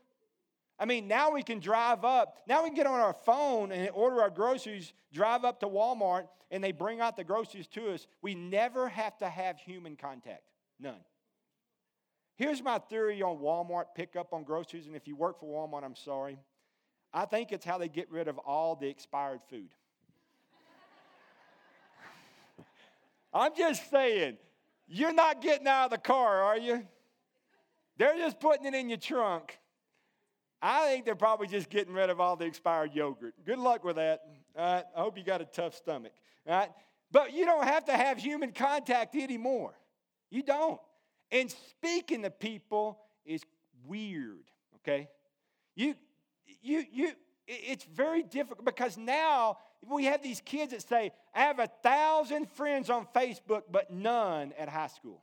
I 0.79 0.85
mean, 0.85 1.07
now 1.07 1.31
we 1.31 1.45
can 1.45 1.61
drive 1.61 2.05
up. 2.05 2.39
Now 2.49 2.65
we 2.65 2.71
can 2.71 2.77
get 2.77 2.87
on 2.89 2.99
our 2.99 3.13
phone 3.13 3.71
and 3.71 3.89
order 3.95 4.21
our 4.21 4.31
groceries, 4.31 4.93
drive 5.13 5.45
up 5.45 5.61
to 5.61 5.67
Walmart, 5.67 6.27
and 6.51 6.63
they 6.63 6.73
bring 6.73 7.01
out 7.01 7.17
the 7.17 7.23
groceries 7.25 7.69
to 7.69 7.93
us. 7.93 8.09
We 8.21 8.35
never 8.35 8.89
have 8.89 9.17
to 9.19 9.29
have 9.29 9.59
human 9.59 9.95
contact. 9.95 10.43
None. 10.81 11.01
Here's 12.35 12.63
my 12.63 12.79
theory 12.79 13.23
on 13.23 13.39
Walmart 13.39 13.95
pickup 13.95 14.33
on 14.33 14.43
groceries, 14.43 14.87
and 14.87 14.97
if 14.97 15.07
you 15.07 15.15
work 15.15 15.39
for 15.39 15.47
Walmart, 15.47 15.85
I'm 15.85 15.95
sorry. 15.95 16.39
I 17.13 17.27
think 17.27 17.53
it's 17.53 17.65
how 17.65 17.79
they 17.79 17.89
get 17.89 18.11
rid 18.11 18.27
of 18.27 18.39
all 18.39 18.75
the 18.75 18.89
expired 18.89 19.41
food. 19.49 19.75
I'm 23.33 23.53
just 23.57 23.91
saying, 23.91 24.37
you're 24.87 25.13
not 25.13 25.41
getting 25.41 25.67
out 25.67 25.87
of 25.87 25.91
the 25.93 25.99
car, 25.99 26.43
are 26.43 26.59
you? 26.59 26.87
They're 27.97 28.17
just 28.17 28.41
putting 28.41 28.67
it 28.67 28.75
in 28.75 28.89
your 28.89 28.99
trunk. 28.99 29.59
I 30.61 30.87
think 30.87 31.05
they're 31.05 31.15
probably 31.15 31.49
just 31.49 31.71
getting 31.71 31.93
rid 31.93 32.11
of 32.11 32.21
all 32.21 32.37
the 32.37 32.45
expired 32.45 32.95
yogurt. 32.95 33.35
Good 33.45 33.59
luck 33.59 33.85
with 33.85 33.97
that. 33.97 34.21
I 34.57 34.85
hope 34.95 35.19
you 35.19 35.25
got 35.25 35.41
a 35.41 35.45
tough 35.45 35.75
stomach. 35.75 36.13
All 36.47 36.57
right? 36.57 36.71
But 37.11 37.33
you 37.33 37.45
don't 37.45 37.65
have 37.65 37.85
to 37.87 37.93
have 37.93 38.19
human 38.19 38.53
contact 38.53 39.17
anymore. 39.17 39.75
You 40.31 40.43
don't. 40.43 40.81
And 41.31 41.51
speaking 41.51 42.23
to 42.23 42.31
people 42.31 42.99
is 43.25 43.43
weird, 43.87 44.45
okay? 44.77 45.09
You, 45.75 45.95
you, 46.61 46.85
you, 46.93 47.13
it's 47.47 47.85
very 47.85 48.23
difficult 48.23 48.65
because 48.65 48.97
now 48.97 49.59
we 49.91 50.05
have 50.05 50.23
these 50.23 50.41
kids 50.41 50.73
that 50.73 50.83
say, 50.83 51.13
I 51.35 51.41
have 51.41 51.59
a 51.59 51.69
thousand 51.83 52.49
friends 52.51 52.91
on 52.91 53.07
Facebook, 53.15 53.63
but 53.71 53.91
none 53.91 54.53
at 54.59 54.69
high 54.69 54.89
school. 54.89 55.23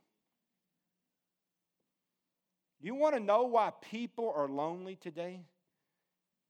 You 2.80 2.94
want 2.94 3.14
to 3.14 3.20
know 3.20 3.44
why 3.44 3.72
people 3.90 4.32
are 4.34 4.48
lonely 4.48 4.96
today? 4.96 5.40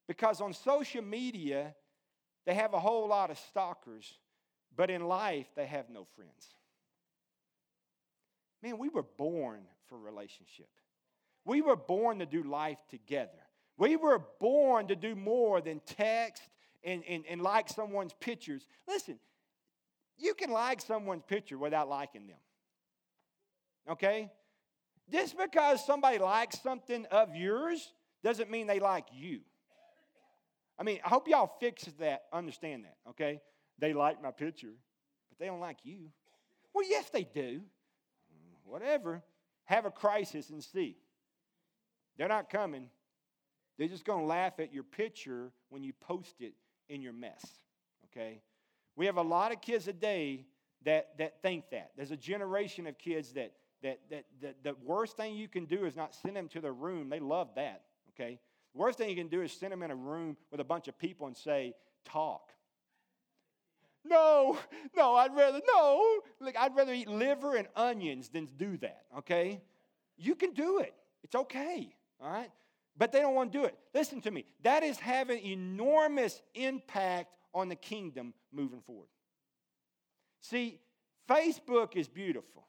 Because 0.07 0.41
on 0.41 0.53
social 0.53 1.03
media, 1.03 1.75
they 2.47 2.55
have 2.55 2.75
a 2.75 2.81
whole 2.81 3.09
lot 3.09 3.31
of 3.31 3.39
stalkers, 3.39 4.19
but 4.77 4.91
in 4.91 5.07
life, 5.07 5.47
they 5.55 5.67
have 5.67 5.91
no 5.91 6.07
friends. 6.17 6.55
Man, 8.63 8.79
we 8.79 8.89
were 8.89 9.05
born 9.17 9.61
for 9.89 9.99
relationship. 9.99 10.69
We 11.45 11.63
were 11.63 11.77
born 11.77 12.19
to 12.19 12.27
do 12.27 12.43
life 12.43 12.79
together. 12.91 13.31
We 13.79 13.97
were 13.97 14.21
born 14.41 14.89
to 14.89 14.97
do 14.97 15.15
more 15.15 15.61
than 15.61 15.81
text 15.87 16.43
and, 16.85 17.03
and, 17.09 17.25
and 17.29 17.41
like 17.41 17.69
someone's 17.69 18.15
pictures. 18.21 18.67
Listen, 18.89 19.19
you 20.19 20.35
can 20.35 20.51
like 20.51 20.81
someone's 20.81 21.23
picture 21.27 21.59
without 21.59 21.89
liking 21.89 22.27
them. 22.27 22.37
Okay? 23.89 24.31
Just 25.11 25.37
because 25.37 25.85
somebody 25.85 26.19
likes 26.19 26.61
something 26.63 27.07
of 27.11 27.35
yours 27.35 27.93
doesn't 28.23 28.51
mean 28.51 28.67
they 28.67 28.81
like 28.81 29.07
you. 29.13 29.41
I 30.79 30.83
mean, 30.83 31.01
I 31.05 31.09
hope 31.09 31.29
y'all 31.29 31.57
fix 31.61 31.85
that, 31.99 32.23
understand 32.33 32.85
that, 32.85 32.97
okay? 33.11 33.41
They 33.79 33.93
like 33.93 34.23
my 34.23 34.31
picture, 34.31 34.73
but 35.29 35.39
they 35.39 35.47
don't 35.47 35.61
like 35.61 35.79
you. 35.83 36.11
Well, 36.73 36.87
yes, 36.89 37.11
they 37.11 37.25
do. 37.25 37.61
Whatever. 38.65 39.23
Have 39.65 39.85
a 39.85 39.91
crisis 39.91 40.51
and 40.51 40.63
see. 40.63 40.97
They're 42.17 42.29
not 42.29 42.49
coming. 42.49 42.89
They're 43.79 43.89
just 43.89 44.05
going 44.05 44.21
to 44.21 44.27
laugh 44.27 44.59
at 44.59 44.73
your 44.73 44.83
picture 44.83 45.53
when 45.71 45.83
you 45.83 45.93
post 45.93 46.37
it 46.41 46.55
in 46.91 47.01
your 47.01 47.13
mess, 47.13 47.43
okay? 48.07 48.43
We 48.97 49.07
have 49.07 49.17
a 49.17 49.23
lot 49.23 49.53
of 49.53 49.63
kids 49.63 49.87
today 49.87 50.45
that, 50.85 51.17
that 51.19 51.41
think 51.41 51.71
that. 51.71 51.93
There's 51.97 52.11
a 52.11 52.17
generation 52.17 52.87
of 52.87 52.99
kids 52.99 53.33
that, 53.33 53.53
that, 53.83 54.01
that, 54.11 54.25
that 54.43 54.63
the 54.63 54.75
worst 54.85 55.17
thing 55.17 55.35
you 55.35 55.49
can 55.49 55.65
do 55.65 55.87
is 55.87 55.97
not 55.97 56.15
send 56.15 56.37
them 56.37 56.49
to 56.49 56.61
their 56.61 56.75
room. 56.75 57.09
They 57.09 57.21
love 57.21 57.49
that, 57.55 57.83
okay? 58.11 58.39
The 58.75 58.79
worst 58.79 58.99
thing 58.99 59.09
you 59.09 59.17
can 59.17 59.29
do 59.29 59.41
is 59.43 59.53
send 59.53 59.73
them 59.73 59.83
in 59.83 59.91
a 59.91 59.97
room 59.97 60.37
with 60.51 60.61
a 60.61 60.65
bunch 60.65 60.89
of 60.89 60.99
people 60.99 61.27
and 61.27 61.37
say, 61.37 61.75
talk. 62.05 62.51
No, 64.05 64.59
no, 64.97 65.15
I'd 65.15 65.35
rather, 65.35 65.61
no. 65.67 66.21
Like, 66.41 66.57
I'd 66.59 66.75
rather 66.75 66.93
eat 66.93 67.09
liver 67.09 67.57
and 67.57 67.69
onions 67.77 68.29
than 68.29 68.47
do 68.57 68.77
that, 68.79 69.03
okay? 69.19 69.61
You 70.17 70.35
can 70.35 70.53
do 70.53 70.79
it. 70.79 70.95
It's 71.23 71.35
okay, 71.35 71.95
all 72.21 72.31
right? 72.31 72.51
But 73.01 73.13
they 73.13 73.21
don't 73.21 73.35
want 73.35 73.51
to 73.51 73.59
do 73.59 73.65
it. 73.65 73.75
Listen 73.95 74.21
to 74.21 74.31
me. 74.31 74.45
That 74.63 74.83
is 74.83 74.99
having 74.99 75.43
enormous 75.43 76.43
impact 76.55 77.35
on 77.55 77.71
the 77.71 77.75
kingdom 77.75 78.35
moving 78.53 78.83
forward. 78.83 79.09
See, 80.43 80.81
Facebook 81.29 81.97
is 81.97 82.09
beautiful. 82.09 82.67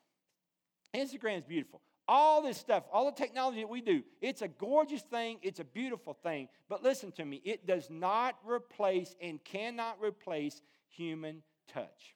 Instagram 0.96 1.40
is 1.40 1.44
beautiful. 1.44 1.82
All 2.08 2.42
this 2.42 2.58
stuff, 2.58 2.86
all 2.94 3.06
the 3.06 3.12
technology 3.12 3.60
that 3.60 3.68
we 3.70 3.82
do, 3.82 4.04
it's 4.22 4.42
a 4.42 4.48
gorgeous 4.48 5.02
thing, 5.02 5.38
it's 5.42 5.60
a 5.60 5.66
beautiful 5.66 6.14
thing. 6.24 6.48
But 6.70 6.82
listen 6.82 7.12
to 7.14 7.26
me, 7.26 7.42
it 7.44 7.68
does 7.68 7.90
not 7.90 8.38
replace 8.46 9.16
and 9.22 9.44
cannot 9.44 9.98
replace 10.02 10.62
human 10.88 11.44
touch 11.68 12.16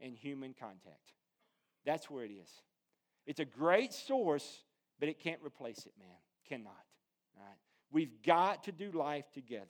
and 0.00 0.16
human 0.16 0.54
contact. 0.54 1.14
That's 1.84 2.08
where 2.08 2.24
it 2.24 2.30
is. 2.30 2.50
It's 3.26 3.40
a 3.40 3.44
great 3.44 3.92
source, 3.92 4.62
but 5.00 5.08
it 5.08 5.18
can't 5.18 5.40
replace 5.44 5.84
it, 5.86 5.92
man. 5.98 6.16
Cannot. 6.48 6.84
We've 7.90 8.22
got 8.24 8.64
to 8.64 8.72
do 8.72 8.90
life 8.92 9.30
together. 9.32 9.66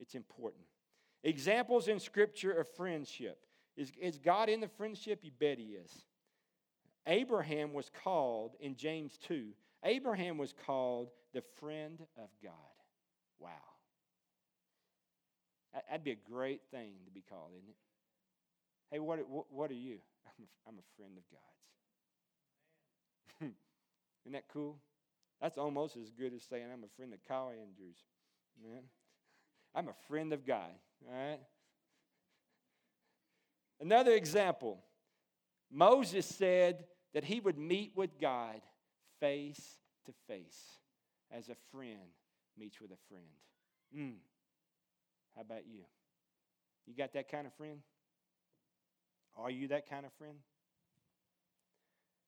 It's 0.00 0.14
important. 0.14 0.64
Examples 1.22 1.88
in 1.88 2.00
Scripture 2.00 2.52
of 2.52 2.68
friendship. 2.68 3.38
Is, 3.76 3.92
is 4.00 4.18
God 4.18 4.48
in 4.48 4.60
the 4.60 4.68
friendship? 4.68 5.20
You 5.22 5.30
bet 5.38 5.58
He 5.58 5.74
is. 5.74 5.90
Abraham 7.06 7.72
was 7.72 7.90
called 8.02 8.56
in 8.60 8.76
James 8.76 9.18
2, 9.26 9.48
Abraham 9.84 10.38
was 10.38 10.54
called 10.66 11.10
the 11.34 11.42
friend 11.60 12.00
of 12.16 12.30
God. 12.42 12.52
Wow. 13.38 13.50
That'd 15.90 16.04
be 16.04 16.12
a 16.12 16.30
great 16.30 16.62
thing 16.70 16.92
to 17.04 17.10
be 17.10 17.22
called, 17.28 17.50
isn't 17.56 17.68
it? 17.68 17.76
Hey, 18.90 19.00
what, 19.00 19.18
what 19.50 19.70
are 19.70 19.74
you? 19.74 19.98
I'm 20.26 20.44
a, 20.66 20.68
I'm 20.68 20.78
a 20.78 20.86
friend 20.96 21.18
of 21.18 21.24
God's. 23.40 23.52
isn't 24.24 24.32
that 24.32 24.44
cool? 24.52 24.78
That's 25.44 25.58
almost 25.58 25.98
as 25.98 26.10
good 26.10 26.32
as 26.32 26.42
saying 26.42 26.64
I'm 26.72 26.84
a 26.84 26.88
friend 26.96 27.12
of 27.12 27.18
Kyle 27.28 27.50
Andrews. 27.50 27.98
Man. 28.62 28.80
I'm 29.74 29.88
a 29.88 29.94
friend 30.08 30.32
of 30.32 30.46
God. 30.46 30.70
All 31.06 31.14
right? 31.14 31.40
Another 33.78 34.12
example 34.12 34.78
Moses 35.70 36.24
said 36.24 36.86
that 37.12 37.24
he 37.24 37.40
would 37.40 37.58
meet 37.58 37.92
with 37.94 38.18
God 38.18 38.62
face 39.20 39.60
to 40.06 40.14
face 40.26 40.78
as 41.30 41.50
a 41.50 41.56
friend 41.70 41.98
meets 42.56 42.80
with 42.80 42.92
a 42.92 43.08
friend. 43.10 43.24
Mm. 43.94 44.14
How 45.36 45.42
about 45.42 45.66
you? 45.66 45.80
You 46.86 46.94
got 46.94 47.12
that 47.12 47.30
kind 47.30 47.46
of 47.46 47.52
friend? 47.52 47.80
Are 49.36 49.50
you 49.50 49.68
that 49.68 49.90
kind 49.90 50.06
of 50.06 50.12
friend? 50.14 50.38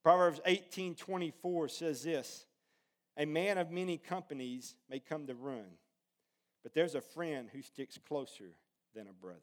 Proverbs 0.03 0.39
18:24 0.45 1.71
says 1.71 2.03
this, 2.03 2.45
a 3.17 3.25
man 3.25 3.59
of 3.59 3.71
many 3.71 3.99
companies 3.99 4.77
may 4.91 5.01
come 5.01 5.27
to 5.27 5.35
ruin, 5.35 5.79
but 6.63 6.75
there's 6.75 6.95
a 6.95 7.01
friend 7.01 7.49
who 7.53 7.63
sticks 7.63 7.99
closer 7.99 8.57
than 8.95 9.09
a 9.09 9.13
brother. 9.13 9.41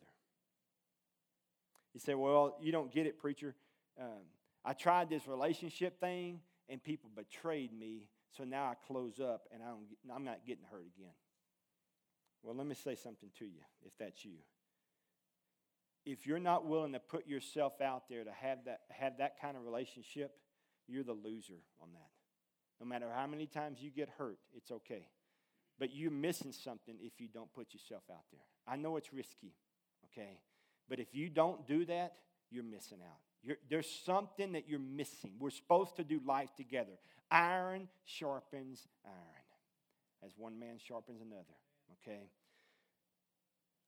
You 1.94 2.00
say, 2.00 2.16
Well, 2.16 2.58
you 2.62 2.72
don't 2.72 2.92
get 2.92 3.06
it, 3.06 3.20
preacher. 3.20 3.56
Um, 4.00 4.24
I 4.66 4.74
tried 4.74 5.10
this 5.10 5.28
relationship 5.28 6.00
thing 6.00 6.40
and 6.70 6.84
people 6.84 7.10
betrayed 7.16 7.74
me, 7.74 8.10
so 8.36 8.44
now 8.44 8.66
I 8.66 8.74
close 8.88 9.20
up 9.20 9.48
and 9.54 9.62
I 9.62 9.68
don't, 9.68 9.86
I'm 10.14 10.24
not 10.24 10.46
getting 10.46 10.64
hurt 10.72 10.86
again. 10.98 11.14
Well, 12.42 12.56
let 12.56 12.68
me 12.68 12.76
say 12.76 12.96
something 12.96 13.30
to 13.40 13.46
you 13.46 13.62
if 13.86 13.94
that's 14.00 14.26
you. 14.26 14.38
If 16.06 16.28
you're 16.28 16.40
not 16.40 16.66
willing 16.66 16.94
to 16.94 17.00
put 17.00 17.28
yourself 17.28 17.80
out 17.80 18.10
there 18.10 18.24
to 18.24 18.32
have 18.32 18.66
that, 18.66 18.82
have 18.90 19.20
that 19.20 19.40
kind 19.40 19.56
of 19.56 19.64
relationship, 19.64 20.32
you're 20.88 21.04
the 21.04 21.14
loser 21.14 21.62
on 21.82 21.90
that. 21.94 22.13
No 22.84 22.90
matter 22.90 23.08
how 23.16 23.28
many 23.28 23.46
times 23.46 23.82
you 23.82 23.90
get 23.90 24.10
hurt, 24.18 24.38
it's 24.54 24.70
okay. 24.70 25.08
But 25.80 25.96
you're 25.96 26.12
missing 26.12 26.52
something 26.52 26.96
if 27.00 27.14
you 27.18 27.30
don't 27.34 27.52
put 27.54 27.74
yourself 27.74 28.04
out 28.12 28.26
there. 28.30 28.42
I 28.68 28.76
know 28.76 28.98
it's 28.98 29.14
risky, 29.14 29.54
okay? 30.12 30.42
But 30.90 31.00
if 31.00 31.16
you 31.16 31.30
don't 31.30 31.66
do 31.66 31.86
that, 31.86 32.16
you're 32.52 32.66
missing 32.66 32.98
out. 33.02 33.20
You're, 33.42 33.56
there's 33.70 33.90
something 34.06 34.52
that 34.52 34.68
you're 34.68 34.80
missing. 34.80 35.32
We're 35.40 35.50
supposed 35.50 35.96
to 35.96 36.04
do 36.04 36.20
life 36.26 36.54
together. 36.58 36.92
Iron 37.32 37.88
sharpens 38.04 38.86
iron, 39.06 40.26
as 40.26 40.34
one 40.36 40.60
man 40.60 40.76
sharpens 40.78 41.22
another, 41.22 41.56
okay? 42.02 42.24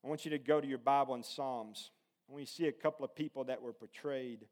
I 0.06 0.08
want 0.08 0.24
you 0.24 0.32
to 0.32 0.40
go 0.40 0.62
to 0.62 0.68
your 0.68 0.78
Bible 0.78 1.16
in 1.16 1.24
Psalms. 1.24 1.92
I 2.30 2.32
want 2.32 2.44
you 2.44 2.48
to 2.48 2.54
see 2.54 2.68
a 2.68 2.72
couple 2.72 3.04
of 3.04 3.14
people 3.14 3.44
that 3.44 3.62
were 3.62 3.74
portrayed 3.74 4.46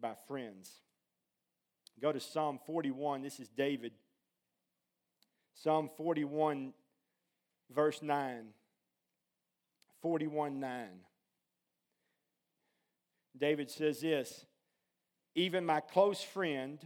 by 0.00 0.14
friends. 0.26 0.80
Go 2.02 2.10
to 2.10 2.18
Psalm 2.18 2.58
41. 2.66 3.22
This 3.22 3.38
is 3.38 3.48
David. 3.48 3.92
Psalm 5.54 5.88
41, 5.96 6.72
verse 7.70 8.02
9. 8.02 8.46
41 10.00 10.58
9. 10.58 10.88
David 13.38 13.70
says 13.70 14.00
this 14.00 14.46
Even 15.36 15.64
my 15.64 15.78
close 15.78 16.20
friend, 16.20 16.80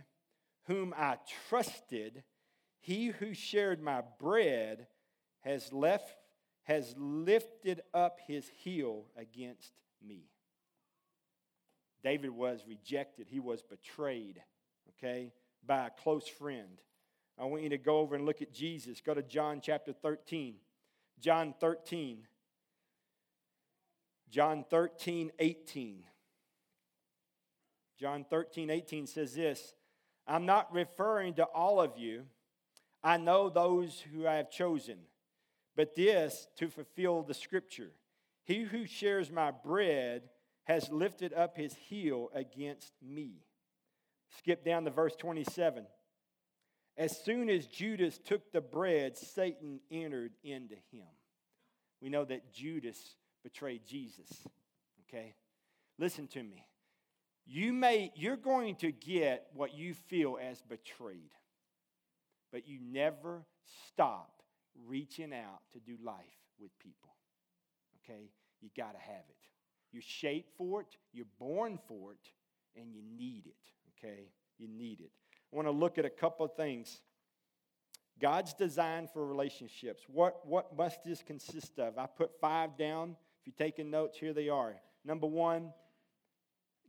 whom 0.67 0.93
I 0.95 1.17
trusted, 1.49 2.23
he 2.79 3.07
who 3.07 3.33
shared 3.33 3.81
my 3.81 4.03
bread, 4.21 4.87
has 5.41 5.73
left 5.73 6.15
has 6.65 6.95
lifted 6.99 7.81
up 7.95 8.19
his 8.27 8.51
heel 8.63 9.07
against 9.17 9.73
me. 10.07 10.25
David 12.03 12.31
was 12.31 12.65
rejected, 12.69 13.29
he 13.31 13.41
was 13.41 13.63
betrayed 13.63 14.43
okay, 14.99 15.33
by 15.65 15.87
a 15.87 15.91
close 15.91 16.29
friend. 16.29 16.81
I 17.39 17.45
want 17.45 17.63
you 17.63 17.69
to 17.71 17.79
go 17.79 17.99
over 17.99 18.15
and 18.15 18.25
look 18.25 18.41
at 18.41 18.53
Jesus. 18.53 19.01
Go 19.01 19.15
to 19.15 19.23
John 19.23 19.61
chapter 19.63 19.93
13. 19.93 20.55
John 21.21 21.55
13. 21.61 22.27
John 24.31 24.65
13, 24.69 25.33
18. 25.39 26.03
John 27.99 28.27
13, 28.29 28.71
18 28.71 29.07
says 29.07 29.35
this 29.35 29.75
I'm 30.27 30.47
not 30.47 30.73
referring 30.73 31.35
to 31.35 31.45
all 31.45 31.81
of 31.81 31.97
you. 31.97 32.25
I 33.03 33.19
know 33.19 33.49
those 33.49 34.03
who 34.13 34.27
I 34.27 34.35
have 34.35 34.51
chosen, 34.51 34.99
but 35.77 35.95
this 35.95 36.49
to 36.57 36.69
fulfill 36.69 37.23
the 37.23 37.35
scripture. 37.35 37.93
He 38.45 38.63
who 38.63 38.87
shares 38.87 39.31
my 39.31 39.51
bread 39.51 40.23
has 40.65 40.91
lifted 40.91 41.33
up 41.33 41.57
his 41.57 41.75
heel 41.75 42.31
against 42.35 42.93
me. 43.01 43.43
Skip 44.39 44.65
down 44.65 44.85
to 44.85 44.91
verse 44.91 45.15
27. 45.17 45.87
As 46.99 47.17
soon 47.25 47.51
as 47.51 47.67
Judas 47.67 48.19
took 48.19 48.53
the 48.53 48.61
bread, 48.61 49.17
Satan 49.17 49.81
entered 49.91 50.33
into 50.43 50.77
him. 50.91 51.07
We 52.01 52.09
know 52.09 52.25
that 52.25 52.53
Judas 52.53 53.17
betrayed 53.43 53.83
Jesus. 53.87 54.31
Okay? 55.09 55.35
Listen 55.99 56.27
to 56.29 56.43
me. 56.43 56.65
You 57.47 57.73
may 57.73 58.13
you're 58.17 58.37
going 58.37 58.77
to 58.77 58.91
get 58.91 59.47
what 59.55 59.75
you 59.75 59.95
feel 59.95 60.39
as 60.43 60.61
betrayed. 60.63 61.31
But 62.51 62.67
you 62.67 62.79
never 62.81 63.45
stop 63.89 64.43
reaching 64.87 65.33
out 65.33 65.61
to 65.73 65.81
do 65.81 65.97
life 66.03 66.17
with 66.59 66.77
people. 66.79 67.15
Okay? 68.03 68.31
You 68.61 68.71
got 68.77 68.93
to 68.93 69.01
have 69.01 69.25
it. 69.29 69.37
You're 69.93 70.03
shaped 70.03 70.57
for 70.57 70.81
it, 70.81 70.97
you're 71.13 71.27
born 71.39 71.79
for 71.89 72.13
it, 72.13 72.81
and 72.81 72.93
you 72.93 73.03
need 73.17 73.47
it 73.47 73.76
okay? 74.07 74.29
You 74.59 74.69
need 74.69 75.01
it. 75.01 75.11
I 75.53 75.57
want 75.57 75.69
to 75.69 75.73
look 75.73 75.99
at 75.99 76.05
a 76.05 76.11
couple 76.11 76.45
of 76.45 76.55
things. 76.55 77.01
God's 78.21 78.55
design 78.55 79.09
for 79.13 79.27
relationships. 79.27 80.03
What, 80.09 80.47
what 80.47 80.77
must 80.77 81.05
this 81.05 81.23
consist 81.23 81.79
of? 81.79 81.99
I 81.99 82.07
put 82.07 82.31
five 82.41 82.77
down. 82.79 83.17
If 83.41 83.47
you're 83.47 83.67
taking 83.67 83.91
notes, 83.91 84.19
here 84.19 84.33
they 84.33 84.49
are. 84.49 84.75
Number 85.05 85.27
one, 85.27 85.73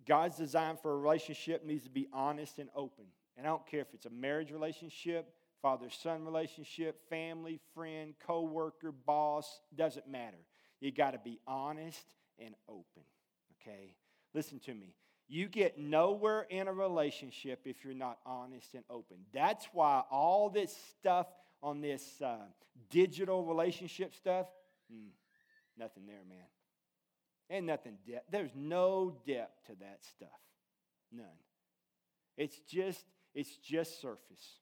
God's 0.08 0.38
design 0.38 0.78
for 0.82 0.94
a 0.94 0.98
relationship 0.98 1.66
needs 1.66 1.84
to 1.84 1.90
be 1.90 2.08
honest 2.14 2.60
and 2.60 2.70
open. 2.76 3.06
And 3.36 3.46
I 3.46 3.50
don't 3.50 3.68
care 3.68 3.82
if 3.82 3.94
it's 3.94 4.06
a 4.06 4.10
marriage 4.10 4.52
relationship, 4.52 5.28
father 5.62 5.90
son 5.90 6.24
relationship, 6.24 7.08
family, 7.10 7.60
friend, 7.76 8.16
co 8.26 8.44
worker, 8.44 8.92
boss, 8.92 9.60
doesn't 9.76 10.08
matter. 10.08 10.38
You 10.80 10.92
got 10.92 11.12
to 11.12 11.20
be 11.20 11.40
honest 11.46 12.06
and 12.40 12.56
open, 12.70 13.04
okay? 13.62 13.96
Listen 14.34 14.60
to 14.60 14.74
me. 14.74 14.94
You 15.30 15.48
get 15.48 15.78
nowhere 15.78 16.48
in 16.50 16.68
a 16.68 16.74
relationship 16.74 17.62
if 17.66 17.84
you're 17.84 17.94
not 17.94 18.18
honest 18.26 18.74
and 18.74 18.84
open. 18.90 19.18
That's 19.34 19.68
why 19.74 20.04
all 20.10 20.50
this 20.50 20.76
stuff 20.98 21.28
on 21.62 21.82
this 21.82 22.22
uh, 22.22 22.38
digital 22.90 23.44
relationship 23.44 24.14
stuff, 24.16 24.48
hmm, 24.90 25.10
nothing 25.78 26.04
there, 26.06 26.24
man. 26.30 26.38
Ain't 27.50 27.66
nothing 27.66 27.98
depth. 28.08 28.26
There's 28.32 28.52
no 28.56 29.16
depth 29.26 29.68
to 29.68 29.74
that 29.80 30.00
stuff. 30.16 30.30
None. 31.12 31.26
It's 32.38 32.60
just, 32.70 33.04
it's 33.34 33.58
just 33.58 34.02
surface. 34.02 34.60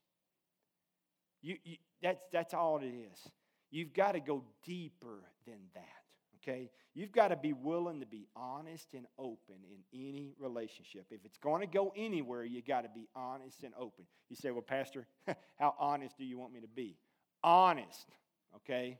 You, 1.42 1.56
you, 1.64 1.76
that's, 2.02 2.22
that's 2.32 2.54
all 2.54 2.78
it 2.78 2.86
is. 2.86 3.30
You've 3.70 3.92
got 3.92 4.12
to 4.12 4.20
go 4.20 4.42
deeper 4.64 5.22
than 5.46 5.58
that 5.74 6.05
okay? 6.46 6.70
You've 6.94 7.12
got 7.12 7.28
to 7.28 7.36
be 7.36 7.52
willing 7.52 8.00
to 8.00 8.06
be 8.06 8.26
honest 8.34 8.94
and 8.94 9.06
open 9.18 9.56
in 9.70 10.08
any 10.08 10.34
relationship. 10.38 11.06
If 11.10 11.24
it's 11.24 11.38
going 11.38 11.60
to 11.60 11.66
go 11.66 11.92
anywhere, 11.96 12.44
you 12.44 12.62
got 12.62 12.82
to 12.82 12.88
be 12.94 13.08
honest 13.14 13.62
and 13.62 13.74
open. 13.78 14.04
You 14.28 14.36
say, 14.36 14.50
well, 14.50 14.62
Pastor, 14.62 15.06
how 15.56 15.74
honest 15.78 16.16
do 16.16 16.24
you 16.24 16.38
want 16.38 16.52
me 16.52 16.60
to 16.60 16.68
be? 16.68 16.96
Honest, 17.42 18.06
okay? 18.56 18.98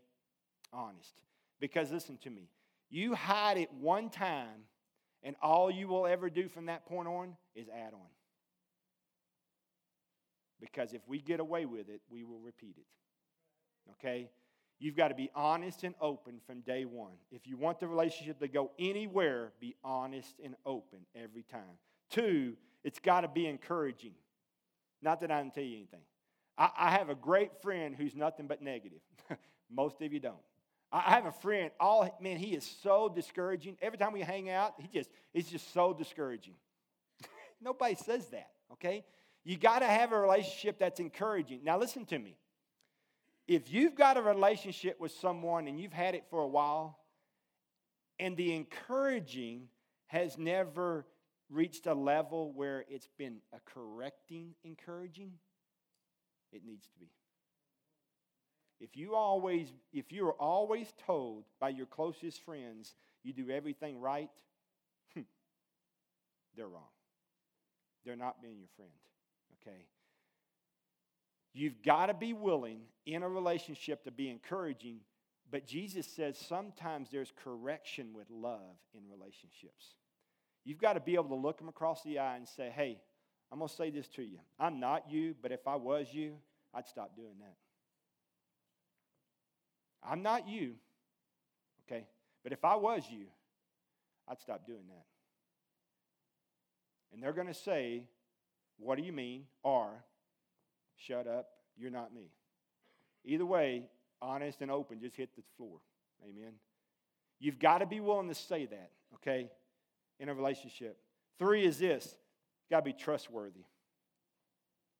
Honest. 0.72 1.14
Because 1.60 1.90
listen 1.90 2.18
to 2.18 2.30
me, 2.30 2.48
you 2.90 3.14
hide 3.14 3.58
it 3.58 3.72
one 3.72 4.10
time, 4.10 4.64
and 5.22 5.34
all 5.42 5.70
you 5.70 5.88
will 5.88 6.06
ever 6.06 6.30
do 6.30 6.48
from 6.48 6.66
that 6.66 6.86
point 6.86 7.08
on 7.08 7.36
is 7.54 7.68
add 7.68 7.94
on. 7.94 8.08
Because 10.60 10.92
if 10.92 11.02
we 11.06 11.20
get 11.20 11.40
away 11.40 11.66
with 11.66 11.88
it, 11.88 12.00
we 12.10 12.24
will 12.24 12.40
repeat 12.40 12.76
it. 12.78 12.86
Okay? 13.92 14.30
You've 14.78 14.96
got 14.96 15.08
to 15.08 15.14
be 15.14 15.30
honest 15.34 15.84
and 15.84 15.94
open 16.00 16.40
from 16.46 16.60
day 16.60 16.84
one. 16.84 17.14
If 17.30 17.46
you 17.46 17.56
want 17.56 17.80
the 17.80 17.88
relationship 17.88 18.38
to 18.40 18.48
go 18.48 18.70
anywhere, 18.78 19.52
be 19.58 19.74
honest 19.82 20.34
and 20.44 20.54
open 20.66 21.00
every 21.14 21.42
time. 21.42 21.78
Two, 22.10 22.54
it's 22.84 22.98
got 22.98 23.22
to 23.22 23.28
be 23.28 23.46
encouraging. 23.46 24.12
Not 25.00 25.20
that 25.20 25.30
I 25.30 25.40
can 25.40 25.50
tell 25.50 25.64
you 25.64 25.76
anything. 25.76 26.02
I, 26.58 26.70
I 26.76 26.90
have 26.90 27.08
a 27.08 27.14
great 27.14 27.62
friend 27.62 27.94
who's 27.96 28.14
nothing 28.14 28.46
but 28.46 28.60
negative. 28.60 29.00
Most 29.70 30.02
of 30.02 30.12
you 30.12 30.20
don't. 30.20 30.36
I 30.92 31.10
have 31.10 31.26
a 31.26 31.32
friend, 31.32 31.70
all 31.80 32.16
man, 32.20 32.36
he 32.36 32.54
is 32.54 32.64
so 32.82 33.08
discouraging. 33.08 33.76
Every 33.82 33.98
time 33.98 34.12
we 34.12 34.20
hang 34.20 34.50
out, 34.50 34.74
he 34.78 34.88
just 34.88 35.10
he's 35.32 35.48
just 35.48 35.72
so 35.74 35.92
discouraging. 35.92 36.54
Nobody 37.60 37.96
says 37.96 38.26
that, 38.28 38.50
okay? 38.74 39.04
You 39.44 39.56
got 39.56 39.80
to 39.80 39.86
have 39.86 40.12
a 40.12 40.18
relationship 40.18 40.78
that's 40.78 41.00
encouraging. 41.00 41.60
Now 41.64 41.78
listen 41.78 42.04
to 42.06 42.18
me. 42.18 42.36
If 43.46 43.72
you've 43.72 43.94
got 43.94 44.16
a 44.16 44.22
relationship 44.22 45.00
with 45.00 45.12
someone 45.12 45.68
and 45.68 45.78
you've 45.78 45.92
had 45.92 46.14
it 46.14 46.24
for 46.30 46.40
a 46.40 46.48
while, 46.48 46.98
and 48.18 48.36
the 48.36 48.54
encouraging 48.54 49.68
has 50.08 50.36
never 50.36 51.06
reached 51.48 51.86
a 51.86 51.94
level 51.94 52.52
where 52.52 52.84
it's 52.88 53.08
been 53.18 53.38
a 53.52 53.58
correcting 53.64 54.54
encouraging, 54.64 55.32
it 56.52 56.62
needs 56.64 56.86
to 56.86 56.98
be. 56.98 57.10
If 58.80 58.96
you 58.96 59.14
always 59.14 59.68
if 59.92 60.12
you 60.12 60.26
are 60.26 60.34
always 60.34 60.92
told 61.06 61.44
by 61.60 61.70
your 61.70 61.86
closest 61.86 62.44
friends 62.44 62.94
you 63.22 63.32
do 63.32 63.50
everything 63.50 64.00
right, 64.00 64.30
they're 66.56 66.68
wrong. 66.68 66.82
They're 68.04 68.16
not 68.16 68.42
being 68.42 68.58
your 68.58 68.68
friend. 68.76 68.90
Okay? 69.62 69.86
You've 71.56 71.82
got 71.82 72.06
to 72.06 72.14
be 72.14 72.34
willing 72.34 72.80
in 73.06 73.22
a 73.22 73.28
relationship 73.28 74.04
to 74.04 74.10
be 74.10 74.28
encouraging, 74.28 74.98
but 75.50 75.66
Jesus 75.66 76.06
says 76.06 76.36
sometimes 76.36 77.08
there's 77.10 77.32
correction 77.42 78.12
with 78.12 78.26
love 78.30 78.76
in 78.92 79.00
relationships. 79.10 79.94
You've 80.66 80.82
got 80.82 80.92
to 80.92 81.00
be 81.00 81.14
able 81.14 81.30
to 81.30 81.34
look 81.34 81.56
them 81.56 81.70
across 81.70 82.02
the 82.02 82.18
eye 82.18 82.36
and 82.36 82.46
say, 82.46 82.70
hey, 82.76 83.00
I'm 83.50 83.58
going 83.58 83.70
to 83.70 83.74
say 83.74 83.88
this 83.88 84.06
to 84.08 84.22
you. 84.22 84.38
I'm 84.60 84.80
not 84.80 85.10
you, 85.10 85.34
but 85.40 85.50
if 85.50 85.66
I 85.66 85.76
was 85.76 86.08
you, 86.12 86.34
I'd 86.74 86.86
stop 86.86 87.16
doing 87.16 87.38
that. 87.40 87.56
I'm 90.06 90.22
not 90.22 90.46
you, 90.46 90.74
okay? 91.86 92.06
But 92.44 92.52
if 92.52 92.66
I 92.66 92.76
was 92.76 93.04
you, 93.10 93.28
I'd 94.28 94.42
stop 94.42 94.66
doing 94.66 94.84
that. 94.88 95.06
And 97.14 97.22
they're 97.22 97.32
going 97.32 97.46
to 97.46 97.54
say, 97.54 98.02
What 98.76 98.98
do 98.98 99.04
you 99.04 99.12
mean? 99.12 99.44
Or, 99.62 100.04
Shut 100.96 101.26
up, 101.26 101.48
you're 101.76 101.90
not 101.90 102.12
me. 102.12 102.30
Either 103.24 103.46
way, 103.46 103.84
honest 104.22 104.62
and 104.62 104.70
open, 104.70 105.00
just 105.00 105.16
hit 105.16 105.30
the 105.36 105.42
floor. 105.56 105.78
Amen. 106.24 106.52
You've 107.38 107.58
got 107.58 107.78
to 107.78 107.86
be 107.86 108.00
willing 108.00 108.28
to 108.28 108.34
say 108.34 108.66
that, 108.66 108.90
okay, 109.14 109.50
in 110.18 110.28
a 110.28 110.34
relationship. 110.34 110.98
Three 111.38 111.64
is 111.64 111.78
this 111.78 112.16
got 112.70 112.78
to 112.78 112.84
be 112.84 112.92
trustworthy. 112.92 113.64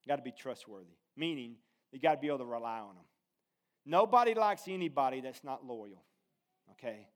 Got 0.06 0.16
to 0.16 0.22
be 0.22 0.32
trustworthy, 0.32 0.94
meaning 1.16 1.56
you 1.90 1.98
got 1.98 2.14
to 2.14 2.20
be 2.20 2.28
able 2.28 2.38
to 2.38 2.44
rely 2.44 2.78
on 2.78 2.94
them. 2.94 3.04
Nobody 3.84 4.34
likes 4.34 4.62
anybody 4.68 5.20
that's 5.20 5.42
not 5.42 5.64
loyal, 5.64 6.04
okay? 6.72 7.08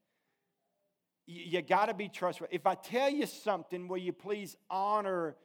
You, 1.25 1.43
you 1.45 1.61
got 1.61 1.85
to 1.85 1.93
be 1.93 2.09
trustworthy. 2.09 2.55
If 2.55 2.65
I 2.65 2.75
tell 2.75 3.09
you 3.09 3.25
something, 3.27 3.87
will 3.87 3.97
you 3.97 4.11
please 4.11 4.57
honor 4.69 5.35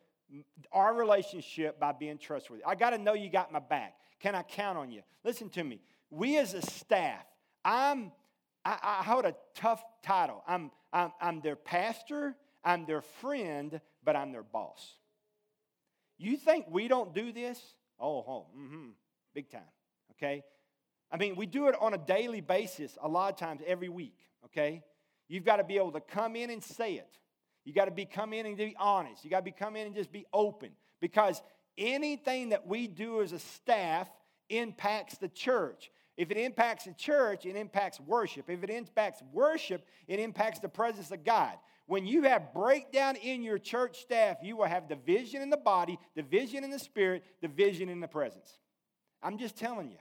our 0.72 0.94
relationship 0.94 1.78
by 1.78 1.92
being 1.92 2.18
trustworthy? 2.18 2.64
I 2.64 2.74
got 2.74 2.90
to 2.90 2.98
know 2.98 3.14
you 3.14 3.30
got 3.30 3.52
my 3.52 3.58
back. 3.58 3.94
Can 4.20 4.34
I 4.34 4.42
count 4.42 4.78
on 4.78 4.90
you? 4.90 5.02
Listen 5.24 5.48
to 5.50 5.64
me. 5.64 5.80
We 6.10 6.38
as 6.38 6.54
a 6.54 6.62
staff, 6.62 7.24
I'm, 7.64 8.12
I, 8.64 8.78
I 8.82 9.02
hold 9.02 9.24
a 9.24 9.34
tough 9.54 9.84
title. 10.02 10.42
I'm, 10.46 10.70
I'm, 10.92 11.12
I'm 11.20 11.40
their 11.40 11.56
pastor, 11.56 12.36
I'm 12.64 12.86
their 12.86 13.02
friend, 13.02 13.80
but 14.04 14.16
I'm 14.16 14.32
their 14.32 14.42
boss. 14.42 14.94
You 16.18 16.36
think 16.36 16.66
we 16.70 16.88
don't 16.88 17.14
do 17.14 17.32
this? 17.32 17.60
Oh, 18.00 18.18
oh 18.18 18.46
mm-hmm, 18.56 18.88
big 19.34 19.50
time. 19.50 19.60
Okay? 20.12 20.44
I 21.10 21.16
mean, 21.16 21.36
we 21.36 21.46
do 21.46 21.68
it 21.68 21.74
on 21.80 21.94
a 21.94 21.98
daily 21.98 22.40
basis, 22.40 22.96
a 23.00 23.08
lot 23.08 23.32
of 23.32 23.38
times 23.38 23.60
every 23.66 23.88
week, 23.88 24.18
okay? 24.46 24.82
You've 25.28 25.44
got 25.44 25.56
to 25.56 25.64
be 25.64 25.76
able 25.76 25.92
to 25.92 26.00
come 26.00 26.36
in 26.36 26.50
and 26.50 26.62
say 26.62 26.94
it. 26.94 27.18
You 27.66 27.74
got 27.74 27.86
to 27.86 27.90
be 27.90 28.06
come 28.06 28.32
in 28.32 28.46
and 28.46 28.56
be 28.56 28.76
honest. 28.78 29.24
You 29.24 29.30
got 29.30 29.40
to 29.40 29.44
be 29.44 29.50
come 29.50 29.74
in 29.74 29.88
and 29.88 29.94
just 29.94 30.12
be 30.12 30.24
open 30.32 30.70
because 31.00 31.42
anything 31.76 32.50
that 32.50 32.66
we 32.66 32.86
do 32.86 33.20
as 33.20 33.32
a 33.32 33.40
staff 33.40 34.08
impacts 34.48 35.18
the 35.18 35.28
church. 35.28 35.90
If 36.16 36.30
it 36.30 36.38
impacts 36.38 36.84
the 36.84 36.94
church, 36.94 37.44
it 37.44 37.56
impacts 37.56 38.00
worship. 38.00 38.48
If 38.48 38.62
it 38.62 38.70
impacts 38.70 39.20
worship, 39.32 39.84
it 40.06 40.20
impacts 40.20 40.60
the 40.60 40.68
presence 40.68 41.10
of 41.10 41.24
God. 41.24 41.54
When 41.86 42.06
you 42.06 42.22
have 42.22 42.54
breakdown 42.54 43.16
in 43.16 43.42
your 43.42 43.58
church 43.58 43.98
staff, 43.98 44.38
you 44.42 44.56
will 44.56 44.66
have 44.66 44.88
division 44.88 45.42
in 45.42 45.50
the 45.50 45.56
body, 45.56 45.98
division 46.14 46.62
in 46.62 46.70
the 46.70 46.78
spirit, 46.78 47.24
division 47.42 47.88
in 47.88 47.98
the 47.98 48.08
presence. 48.08 48.58
I'm 49.22 49.38
just 49.38 49.56
telling 49.56 49.90
you. 49.90 49.98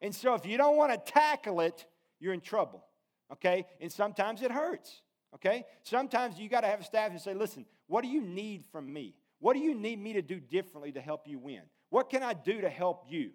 And 0.00 0.14
so 0.14 0.34
if 0.34 0.46
you 0.46 0.56
don't 0.56 0.76
want 0.76 0.92
to 0.92 1.12
tackle 1.12 1.60
it, 1.60 1.86
you're 2.20 2.32
in 2.32 2.40
trouble. 2.40 2.84
Okay? 3.32 3.66
And 3.80 3.92
sometimes 3.92 4.42
it 4.42 4.52
hurts. 4.52 5.02
Okay? 5.34 5.64
Sometimes 5.82 6.38
you 6.38 6.48
got 6.48 6.62
to 6.62 6.66
have 6.66 6.80
a 6.80 6.84
staff 6.84 7.10
and 7.10 7.20
say, 7.20 7.34
listen, 7.34 7.66
what 7.86 8.02
do 8.02 8.08
you 8.08 8.20
need 8.20 8.64
from 8.72 8.92
me? 8.92 9.14
What 9.38 9.54
do 9.54 9.60
you 9.60 9.74
need 9.74 10.00
me 10.00 10.12
to 10.14 10.22
do 10.22 10.38
differently 10.38 10.92
to 10.92 11.00
help 11.00 11.26
you 11.26 11.38
win? 11.38 11.62
What 11.88 12.10
can 12.10 12.22
I 12.22 12.34
do 12.34 12.60
to 12.60 12.68
help 12.68 13.04
you? 13.08 13.30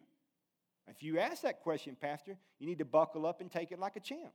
If 0.87 1.01
you 1.01 1.19
ask 1.19 1.41
that 1.41 1.61
question, 1.61 1.97
Pastor, 1.99 2.37
you 2.59 2.67
need 2.67 2.77
to 2.77 2.85
buckle 2.85 3.25
up 3.25 3.41
and 3.41 3.51
take 3.51 3.71
it 3.71 3.79
like 3.79 3.95
a 3.95 3.99
champ. 3.99 4.33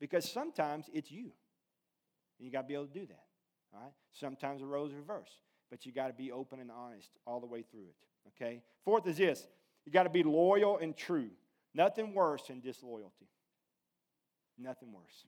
Because 0.00 0.30
sometimes 0.30 0.86
it's 0.92 1.10
you. 1.10 1.32
And 2.38 2.46
you 2.46 2.50
got 2.50 2.62
to 2.62 2.68
be 2.68 2.74
able 2.74 2.86
to 2.86 2.92
do 2.92 3.06
that. 3.06 3.24
All 3.74 3.80
right? 3.80 3.92
Sometimes 4.12 4.60
the 4.60 4.66
roles 4.66 4.92
reverse. 4.92 5.30
But 5.70 5.84
you 5.84 5.92
got 5.92 6.08
to 6.08 6.12
be 6.12 6.32
open 6.32 6.60
and 6.60 6.70
honest 6.70 7.10
all 7.26 7.40
the 7.40 7.46
way 7.46 7.62
through 7.70 7.88
it. 7.88 7.96
Okay? 8.28 8.62
Fourth 8.84 9.06
is 9.06 9.18
this 9.18 9.46
you 9.84 9.92
got 9.92 10.04
to 10.04 10.10
be 10.10 10.22
loyal 10.22 10.78
and 10.78 10.96
true. 10.96 11.30
Nothing 11.74 12.14
worse 12.14 12.42
than 12.48 12.60
disloyalty. 12.60 13.28
Nothing 14.58 14.92
worse. 14.92 15.26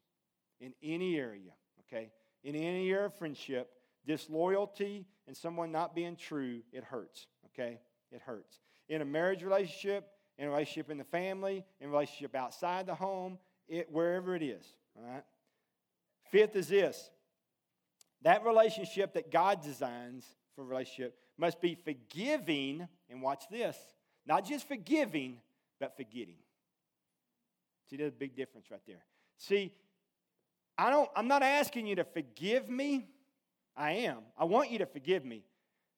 In 0.60 0.72
any 0.82 1.16
area, 1.16 1.52
okay? 1.80 2.10
In 2.42 2.54
any 2.54 2.90
area 2.90 3.06
of 3.06 3.14
friendship, 3.14 3.70
disloyalty 4.06 5.06
and 5.26 5.36
someone 5.36 5.72
not 5.72 5.94
being 5.94 6.16
true, 6.16 6.60
it 6.72 6.84
hurts, 6.84 7.26
okay? 7.46 7.80
It 8.10 8.22
hurts. 8.22 8.60
In 8.88 9.02
a 9.02 9.04
marriage 9.04 9.42
relationship, 9.42 10.08
in 10.38 10.46
a 10.46 10.50
relationship 10.50 10.90
in 10.90 10.98
the 10.98 11.04
family, 11.04 11.64
in 11.80 11.88
a 11.88 11.90
relationship 11.90 12.34
outside 12.34 12.86
the 12.86 12.94
home, 12.94 13.38
it, 13.68 13.90
wherever 13.90 14.34
it 14.34 14.42
is, 14.42 14.64
all 14.96 15.04
right? 15.04 15.24
Fifth 16.30 16.56
is 16.56 16.68
this 16.68 17.10
that 18.22 18.44
relationship 18.44 19.12
that 19.14 19.30
God 19.30 19.62
designs 19.62 20.24
for 20.54 20.64
relationship 20.64 21.18
must 21.36 21.60
be 21.60 21.74
forgiving, 21.74 22.88
and 23.10 23.22
watch 23.22 23.44
this 23.50 23.76
not 24.26 24.44
just 24.44 24.66
forgiving, 24.66 25.38
but 25.78 25.96
forgetting. 25.96 26.38
See, 27.88 27.96
there's 27.96 28.12
a 28.12 28.16
big 28.16 28.34
difference 28.34 28.66
right 28.70 28.80
there. 28.86 29.04
See, 29.38 29.72
I 30.78 30.90
don't, 30.90 31.08
I'm 31.16 31.28
not 31.28 31.42
asking 31.42 31.86
you 31.86 31.96
to 31.96 32.04
forgive 32.04 32.68
me. 32.68 33.08
I 33.76 33.92
am. 33.92 34.18
I 34.38 34.44
want 34.44 34.70
you 34.70 34.78
to 34.78 34.86
forgive 34.86 35.24
me. 35.24 35.42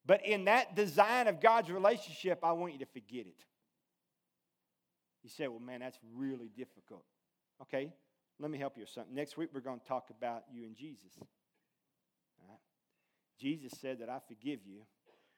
But 0.07 0.25
in 0.25 0.47
that 0.47 0.75
design 0.75 1.29
of 1.29 1.41
God's 1.41 1.71
relationship, 1.71 2.41
I 2.43 2.53
want 2.53 2.73
you 2.73 2.79
to 2.81 2.87
forget 2.87 3.27
it. 3.27 3.45
You 5.23 5.31
say, 5.31 5.49
well, 5.49 5.61
man, 5.61 5.81
that's 5.81 5.99
really 6.14 6.51
difficult. 6.57 7.05
Okay, 7.62 7.93
let 8.38 8.51
me 8.51 8.59
help 8.59 8.77
you 8.77 8.83
with 8.83 8.91
something. 8.91 9.14
Next 9.14 9.37
week, 9.37 9.51
we're 9.53 9.61
going 9.61 9.81
to 9.81 9.87
talk 9.87 10.11
about 10.11 10.45
you 10.51 10.64
and 10.64 10.77
Jesus. 10.77 11.12
Jesus 13.38 13.73
said 13.81 14.01
that 14.01 14.09
I 14.09 14.19
forgive 14.27 14.61
you 14.67 14.83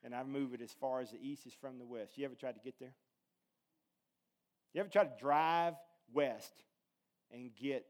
and 0.02 0.14
I 0.14 0.22
move 0.22 0.54
it 0.54 0.62
as 0.62 0.72
far 0.72 1.00
as 1.00 1.10
the 1.10 1.18
east 1.20 1.46
is 1.46 1.52
from 1.52 1.78
the 1.78 1.84
west. 1.84 2.16
You 2.16 2.24
ever 2.24 2.34
tried 2.34 2.54
to 2.54 2.60
get 2.60 2.78
there? 2.80 2.94
You 4.72 4.80
ever 4.80 4.88
try 4.88 5.04
to 5.04 5.12
drive 5.20 5.74
west 6.12 6.54
and 7.32 7.50
get? 7.54 7.84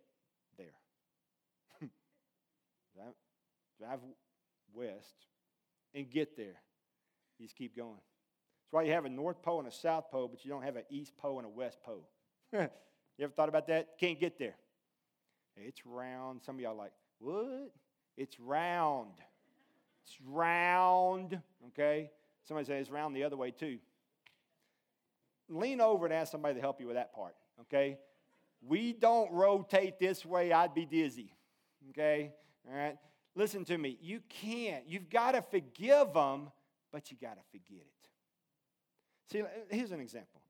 Drive, 2.94 3.14
drive 3.78 4.00
west 4.72 5.26
and 5.94 6.10
get 6.10 6.36
there. 6.36 6.60
You 7.38 7.46
just 7.46 7.56
keep 7.56 7.76
going. 7.76 7.94
That's 7.94 8.72
why 8.72 8.82
you 8.82 8.92
have 8.92 9.04
a 9.04 9.10
North 9.10 9.42
Pole 9.42 9.58
and 9.58 9.68
a 9.68 9.72
South 9.72 10.10
Pole, 10.10 10.28
but 10.28 10.44
you 10.44 10.50
don't 10.50 10.62
have 10.62 10.76
an 10.76 10.84
East 10.90 11.16
Pole 11.16 11.38
and 11.38 11.46
a 11.46 11.50
West 11.50 11.78
Pole. 11.82 12.08
you 12.52 12.68
ever 13.20 13.32
thought 13.32 13.48
about 13.48 13.66
that? 13.68 13.98
Can't 13.98 14.20
get 14.20 14.38
there. 14.38 14.54
It's 15.56 15.84
round. 15.84 16.42
Some 16.42 16.56
of 16.56 16.60
y'all 16.60 16.76
like, 16.76 16.92
what? 17.18 17.72
It's 18.16 18.38
round. 18.38 19.12
It's 20.04 20.16
round, 20.26 21.40
okay? 21.68 22.10
Somebody 22.44 22.66
says 22.66 22.82
it's 22.82 22.90
round 22.90 23.14
the 23.14 23.24
other 23.24 23.36
way 23.36 23.50
too. 23.50 23.78
Lean 25.48 25.80
over 25.80 26.06
and 26.06 26.14
ask 26.14 26.30
somebody 26.30 26.54
to 26.54 26.60
help 26.60 26.80
you 26.80 26.86
with 26.86 26.96
that 26.96 27.12
part, 27.12 27.34
okay? 27.62 27.98
We 28.62 28.92
don't 28.92 29.32
rotate 29.32 29.98
this 29.98 30.24
way, 30.24 30.52
I'd 30.52 30.74
be 30.74 30.86
dizzy, 30.86 31.32
okay? 31.90 32.32
All 32.68 32.76
right? 32.76 32.96
Listen 33.34 33.64
to 33.66 33.78
me. 33.78 33.96
You 34.00 34.20
can't. 34.28 34.84
You've 34.86 35.08
got 35.08 35.32
to 35.32 35.42
forgive 35.42 36.12
them, 36.14 36.50
but 36.92 37.10
you 37.10 37.16
got 37.20 37.36
to 37.36 37.42
forget 37.50 37.80
it. 37.80 38.08
See, 39.30 39.42
here's 39.70 39.92
an 39.92 40.00
example. 40.00 40.40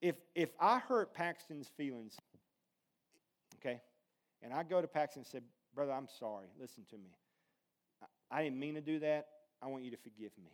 If, 0.00 0.16
if 0.34 0.50
I 0.58 0.78
hurt 0.78 1.12
Paxton's 1.12 1.68
feelings, 1.76 2.16
okay, 3.56 3.80
and 4.42 4.52
I 4.54 4.62
go 4.62 4.80
to 4.80 4.88
Paxton 4.88 5.20
and 5.20 5.26
say, 5.26 5.40
Brother, 5.74 5.92
I'm 5.92 6.08
sorry. 6.18 6.46
Listen 6.58 6.84
to 6.90 6.96
me. 6.96 7.10
I 8.30 8.42
didn't 8.42 8.58
mean 8.58 8.74
to 8.74 8.80
do 8.80 8.98
that. 9.00 9.26
I 9.62 9.66
want 9.66 9.84
you 9.84 9.90
to 9.90 9.96
forgive 9.98 10.32
me. 10.42 10.52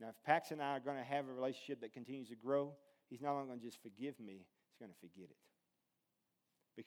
Now, 0.00 0.08
if 0.08 0.14
Pax 0.24 0.50
and 0.50 0.62
I 0.62 0.76
are 0.76 0.80
going 0.80 0.96
to 0.96 1.04
have 1.04 1.28
a 1.28 1.32
relationship 1.32 1.80
that 1.80 1.92
continues 1.92 2.28
to 2.28 2.36
grow, 2.36 2.72
he's 3.08 3.20
not 3.20 3.32
only 3.32 3.46
going 3.46 3.60
to 3.60 3.64
just 3.64 3.82
forgive 3.82 4.18
me, 4.20 4.44
he's 4.66 4.78
going 4.80 4.90
to 4.90 4.98
forget 5.00 5.30
it. 5.30 5.36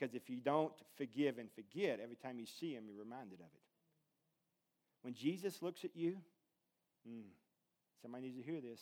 Because 0.02 0.16
if 0.16 0.32
you 0.32 0.38
don't 0.38 0.74
forgive 0.98 1.38
and 1.38 1.48
forget, 1.54 2.00
every 2.02 2.16
time 2.16 2.40
you 2.40 2.48
see 2.48 2.74
him, 2.74 2.86
you're 2.88 2.98
reminded 2.98 3.40
of 3.40 3.46
it. 3.46 3.62
When 5.04 5.14
Jesus 5.14 5.62
looks 5.62 5.86
at 5.86 5.96
you, 5.96 6.18
mm, 7.08 7.22
somebody 8.02 8.24
needs 8.24 8.38
to 8.38 8.44
hear 8.44 8.62
this. 8.62 8.82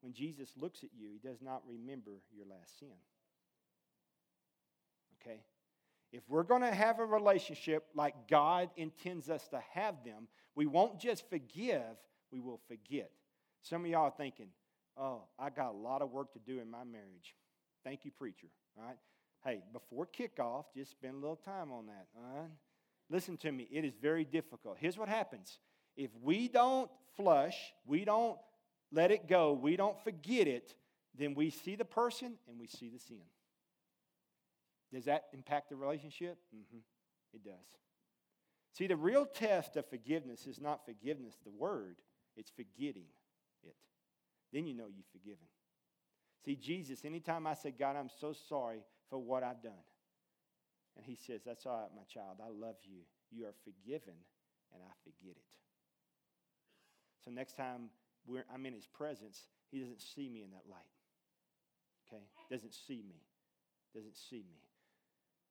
When 0.00 0.14
Jesus 0.14 0.52
looks 0.56 0.82
at 0.82 0.88
you, 0.96 1.08
he 1.12 1.18
does 1.18 1.42
not 1.42 1.62
remember 1.68 2.12
your 2.34 2.46
last 2.46 2.78
sin. 2.78 2.88
Okay? 5.20 5.40
If 6.12 6.22
we're 6.28 6.44
going 6.44 6.62
to 6.62 6.72
have 6.72 6.98
a 6.98 7.04
relationship 7.04 7.84
like 7.94 8.14
God 8.26 8.70
intends 8.78 9.28
us 9.28 9.46
to 9.48 9.60
have 9.74 9.96
them, 10.02 10.28
we 10.54 10.64
won't 10.64 10.98
just 10.98 11.28
forgive, 11.28 11.82
we 12.30 12.40
will 12.40 12.60
forget. 12.68 13.10
Some 13.60 13.84
of 13.84 13.90
y'all 13.90 14.04
are 14.04 14.14
thinking, 14.16 14.48
oh, 14.96 15.24
I 15.38 15.50
got 15.50 15.74
a 15.74 15.76
lot 15.76 16.00
of 16.00 16.10
work 16.10 16.32
to 16.32 16.38
do 16.38 16.60
in 16.60 16.70
my 16.70 16.84
marriage. 16.84 17.34
Thank 17.84 18.06
you, 18.06 18.10
preacher. 18.10 18.48
All 18.78 18.84
right? 18.84 18.96
Hey, 19.44 19.60
before 19.72 20.06
kickoff, 20.06 20.64
just 20.74 20.92
spend 20.92 21.14
a 21.14 21.18
little 21.18 21.36
time 21.36 21.70
on 21.70 21.86
that. 21.86 22.06
Listen 23.10 23.36
to 23.38 23.52
me, 23.52 23.68
it 23.70 23.84
is 23.84 23.94
very 24.00 24.24
difficult. 24.24 24.78
Here's 24.80 24.96
what 24.96 25.08
happens 25.08 25.58
if 25.96 26.10
we 26.22 26.48
don't 26.48 26.90
flush, 27.16 27.56
we 27.86 28.04
don't 28.04 28.38
let 28.90 29.10
it 29.10 29.28
go, 29.28 29.52
we 29.52 29.76
don't 29.76 30.02
forget 30.02 30.48
it, 30.48 30.74
then 31.16 31.34
we 31.34 31.50
see 31.50 31.76
the 31.76 31.84
person 31.84 32.34
and 32.48 32.58
we 32.58 32.66
see 32.66 32.88
the 32.88 32.98
sin. 32.98 33.20
Does 34.92 35.04
that 35.04 35.24
impact 35.32 35.68
the 35.68 35.76
relationship? 35.76 36.38
Mm-hmm. 36.54 36.78
It 37.34 37.44
does. 37.44 37.54
See, 38.72 38.86
the 38.86 38.96
real 38.96 39.26
test 39.26 39.76
of 39.76 39.88
forgiveness 39.88 40.46
is 40.46 40.60
not 40.60 40.84
forgiveness, 40.84 41.34
the 41.44 41.50
word, 41.50 41.96
it's 42.36 42.50
forgetting 42.50 43.06
it. 43.62 43.76
Then 44.52 44.66
you 44.66 44.74
know 44.74 44.86
you've 44.86 45.06
forgiven. 45.12 45.46
See, 46.44 46.56
Jesus, 46.56 47.04
anytime 47.04 47.46
I 47.46 47.54
say, 47.54 47.72
God, 47.76 47.96
I'm 47.96 48.10
so 48.20 48.32
sorry 48.48 48.82
for 49.14 49.18
what 49.20 49.44
I've 49.44 49.62
done, 49.62 49.86
and 50.96 51.06
he 51.06 51.14
says, 51.14 51.42
That's 51.46 51.66
all 51.66 51.82
right, 51.82 51.90
my 51.94 52.02
child. 52.12 52.38
I 52.44 52.48
love 52.48 52.74
you. 52.82 52.98
You 53.30 53.46
are 53.46 53.54
forgiven, 53.62 54.14
and 54.72 54.82
I 54.82 54.90
forget 55.04 55.36
it. 55.36 55.44
So 57.24 57.30
next 57.30 57.56
time 57.56 57.90
I'm 58.52 58.66
in 58.66 58.72
his 58.72 58.88
presence, 58.88 59.46
he 59.70 59.78
doesn't 59.78 60.00
see 60.00 60.28
me 60.28 60.42
in 60.42 60.50
that 60.50 60.64
light. 60.68 60.82
Okay? 62.08 62.24
Doesn't 62.50 62.74
see 62.74 63.04
me. 63.08 63.22
Doesn't 63.94 64.16
see 64.16 64.38
me. 64.50 64.58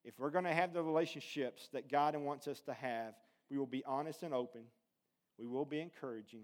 If 0.03 0.19
we're 0.19 0.29
going 0.29 0.43
to 0.43 0.53
have 0.53 0.73
the 0.73 0.83
relationships 0.83 1.69
that 1.71 1.89
God 1.89 2.17
wants 2.17 2.49
us 2.49 2.59
to 2.65 2.73
have, 2.73 3.13
we 3.49 3.57
will 3.57 3.65
be 3.65 3.85
honest 3.85 4.23
and 4.23 4.33
open. 4.33 4.63
We 5.39 5.47
will 5.47 5.63
be 5.63 5.79
encouraging. 5.79 6.43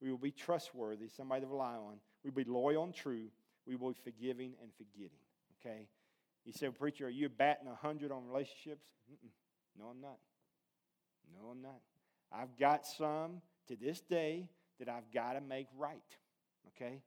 We 0.00 0.10
will 0.10 0.16
be 0.16 0.30
trustworthy, 0.30 1.08
somebody 1.08 1.42
to 1.42 1.46
rely 1.46 1.74
on. 1.74 1.96
We'll 2.24 2.32
be 2.32 2.44
loyal 2.44 2.84
and 2.84 2.94
true. 2.94 3.26
We 3.66 3.76
will 3.76 3.90
be 3.90 3.98
forgiving 4.02 4.54
and 4.62 4.70
forgetting. 4.78 5.18
Okay? 5.60 5.88
You 6.44 6.52
said, 6.52 6.78
Preacher, 6.78 7.06
are 7.06 7.10
you 7.10 7.28
batting 7.28 7.66
100 7.66 8.12
on 8.12 8.26
relationships? 8.26 8.84
Mm-mm. 9.10 9.30
No, 9.78 9.86
I'm 9.86 10.00
not. 10.00 10.18
No, 11.32 11.48
I'm 11.50 11.62
not. 11.62 11.80
I've 12.32 12.56
got 12.58 12.86
some 12.86 13.40
to 13.68 13.76
this 13.76 14.00
day 14.00 14.48
that 14.78 14.88
I've 14.88 15.10
got 15.12 15.34
to 15.34 15.40
make 15.40 15.68
right. 15.76 15.98
Okay? 16.68 17.00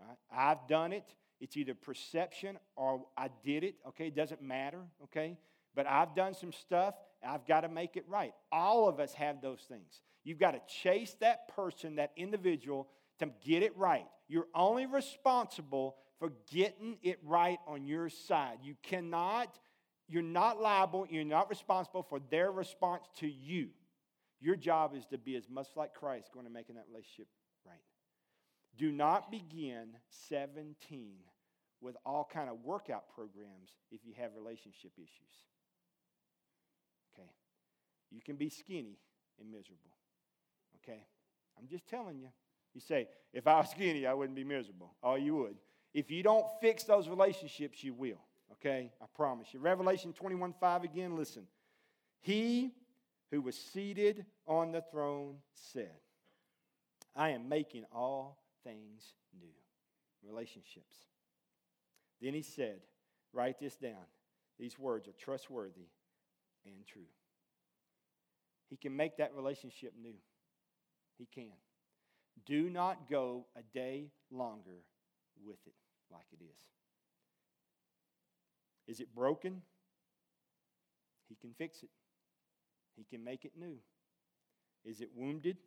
All 0.00 0.06
right? 0.08 0.18
I've 0.32 0.66
done 0.66 0.92
it. 0.92 1.04
It's 1.40 1.56
either 1.56 1.74
perception 1.74 2.58
or 2.74 3.04
I 3.16 3.28
did 3.44 3.62
it. 3.62 3.76
Okay? 3.88 4.08
It 4.08 4.16
doesn't 4.16 4.42
matter. 4.42 4.80
Okay? 5.04 5.38
But 5.74 5.86
I've 5.86 6.14
done 6.14 6.34
some 6.34 6.52
stuff. 6.52 6.94
I've 7.26 7.46
got 7.46 7.60
to 7.60 7.68
make 7.68 7.96
it 7.96 8.04
right. 8.08 8.32
All 8.50 8.88
of 8.88 8.98
us 8.98 9.14
have 9.14 9.40
those 9.40 9.60
things. 9.68 10.00
You've 10.24 10.38
got 10.38 10.52
to 10.52 10.60
chase 10.82 11.16
that 11.20 11.48
person, 11.54 11.96
that 11.96 12.12
individual, 12.16 12.88
to 13.20 13.30
get 13.44 13.62
it 13.62 13.76
right. 13.76 14.06
You're 14.28 14.48
only 14.54 14.86
responsible 14.86 15.96
for 16.18 16.32
getting 16.50 16.98
it 17.02 17.18
right 17.24 17.58
on 17.66 17.86
your 17.86 18.08
side. 18.08 18.58
You 18.62 18.74
cannot, 18.82 19.58
you're 20.08 20.22
not 20.22 20.60
liable, 20.60 21.06
you're 21.08 21.24
not 21.24 21.48
responsible 21.48 22.02
for 22.02 22.18
their 22.30 22.50
response 22.50 23.04
to 23.18 23.28
you. 23.28 23.68
Your 24.40 24.56
job 24.56 24.94
is 24.94 25.04
to 25.06 25.18
be 25.18 25.36
as 25.36 25.48
much 25.48 25.68
like 25.76 25.94
Christ 25.94 26.30
going 26.32 26.46
to 26.46 26.52
making 26.52 26.76
that 26.76 26.86
relationship 26.88 27.26
right. 27.66 27.80
Do 28.76 28.92
not 28.92 29.30
begin 29.30 29.88
17 30.28 30.76
with 31.80 31.96
all 32.04 32.28
kind 32.32 32.48
of 32.48 32.64
workout 32.64 33.04
programs 33.14 33.70
if 33.90 34.00
you 34.04 34.12
have 34.18 34.30
relationship 34.36 34.92
issues. 34.96 35.34
Okay. 37.14 37.28
You 38.10 38.20
can 38.20 38.36
be 38.36 38.48
skinny 38.48 38.98
and 39.40 39.50
miserable. 39.50 39.96
Okay. 40.82 41.06
I'm 41.58 41.66
just 41.68 41.86
telling 41.88 42.20
you. 42.20 42.28
You 42.74 42.80
say, 42.80 43.08
if 43.32 43.46
I 43.46 43.56
was 43.56 43.70
skinny, 43.70 44.06
I 44.06 44.14
wouldn't 44.14 44.36
be 44.36 44.44
miserable. 44.44 44.94
Oh, 45.02 45.16
you 45.16 45.34
would. 45.36 45.56
If 45.98 46.12
you 46.12 46.22
don't 46.22 46.46
fix 46.60 46.84
those 46.84 47.08
relationships, 47.08 47.82
you 47.82 47.92
will. 47.92 48.20
Okay? 48.52 48.92
I 49.02 49.06
promise 49.16 49.48
you. 49.52 49.58
Revelation 49.58 50.12
21 50.12 50.54
5 50.60 50.84
again, 50.84 51.16
listen. 51.16 51.48
He 52.20 52.70
who 53.32 53.42
was 53.42 53.56
seated 53.56 54.24
on 54.46 54.70
the 54.70 54.80
throne 54.92 55.38
said, 55.54 55.96
I 57.16 57.30
am 57.30 57.48
making 57.48 57.84
all 57.92 58.38
things 58.62 59.12
new. 59.40 59.50
Relationships. 60.24 60.94
Then 62.22 62.32
he 62.32 62.42
said, 62.42 62.78
Write 63.32 63.58
this 63.58 63.74
down. 63.74 64.06
These 64.56 64.78
words 64.78 65.08
are 65.08 65.12
trustworthy 65.18 65.88
and 66.64 66.86
true. 66.86 67.02
He 68.70 68.76
can 68.76 68.94
make 68.94 69.16
that 69.16 69.34
relationship 69.34 69.94
new. 70.00 70.14
He 71.18 71.26
can. 71.26 71.56
Do 72.46 72.70
not 72.70 73.10
go 73.10 73.46
a 73.56 73.62
day 73.76 74.12
longer 74.30 74.84
with 75.44 75.58
it 75.66 75.74
like 76.10 76.26
it 76.32 76.42
is. 76.42 76.60
Is 78.86 79.00
it 79.00 79.14
broken? 79.14 79.62
He 81.28 81.36
can 81.36 81.52
fix 81.56 81.82
it. 81.82 81.90
He 82.96 83.04
can 83.04 83.22
make 83.22 83.44
it 83.44 83.52
new. 83.58 83.76
Is 84.84 85.00
it 85.00 85.10
wounded? 85.14 85.58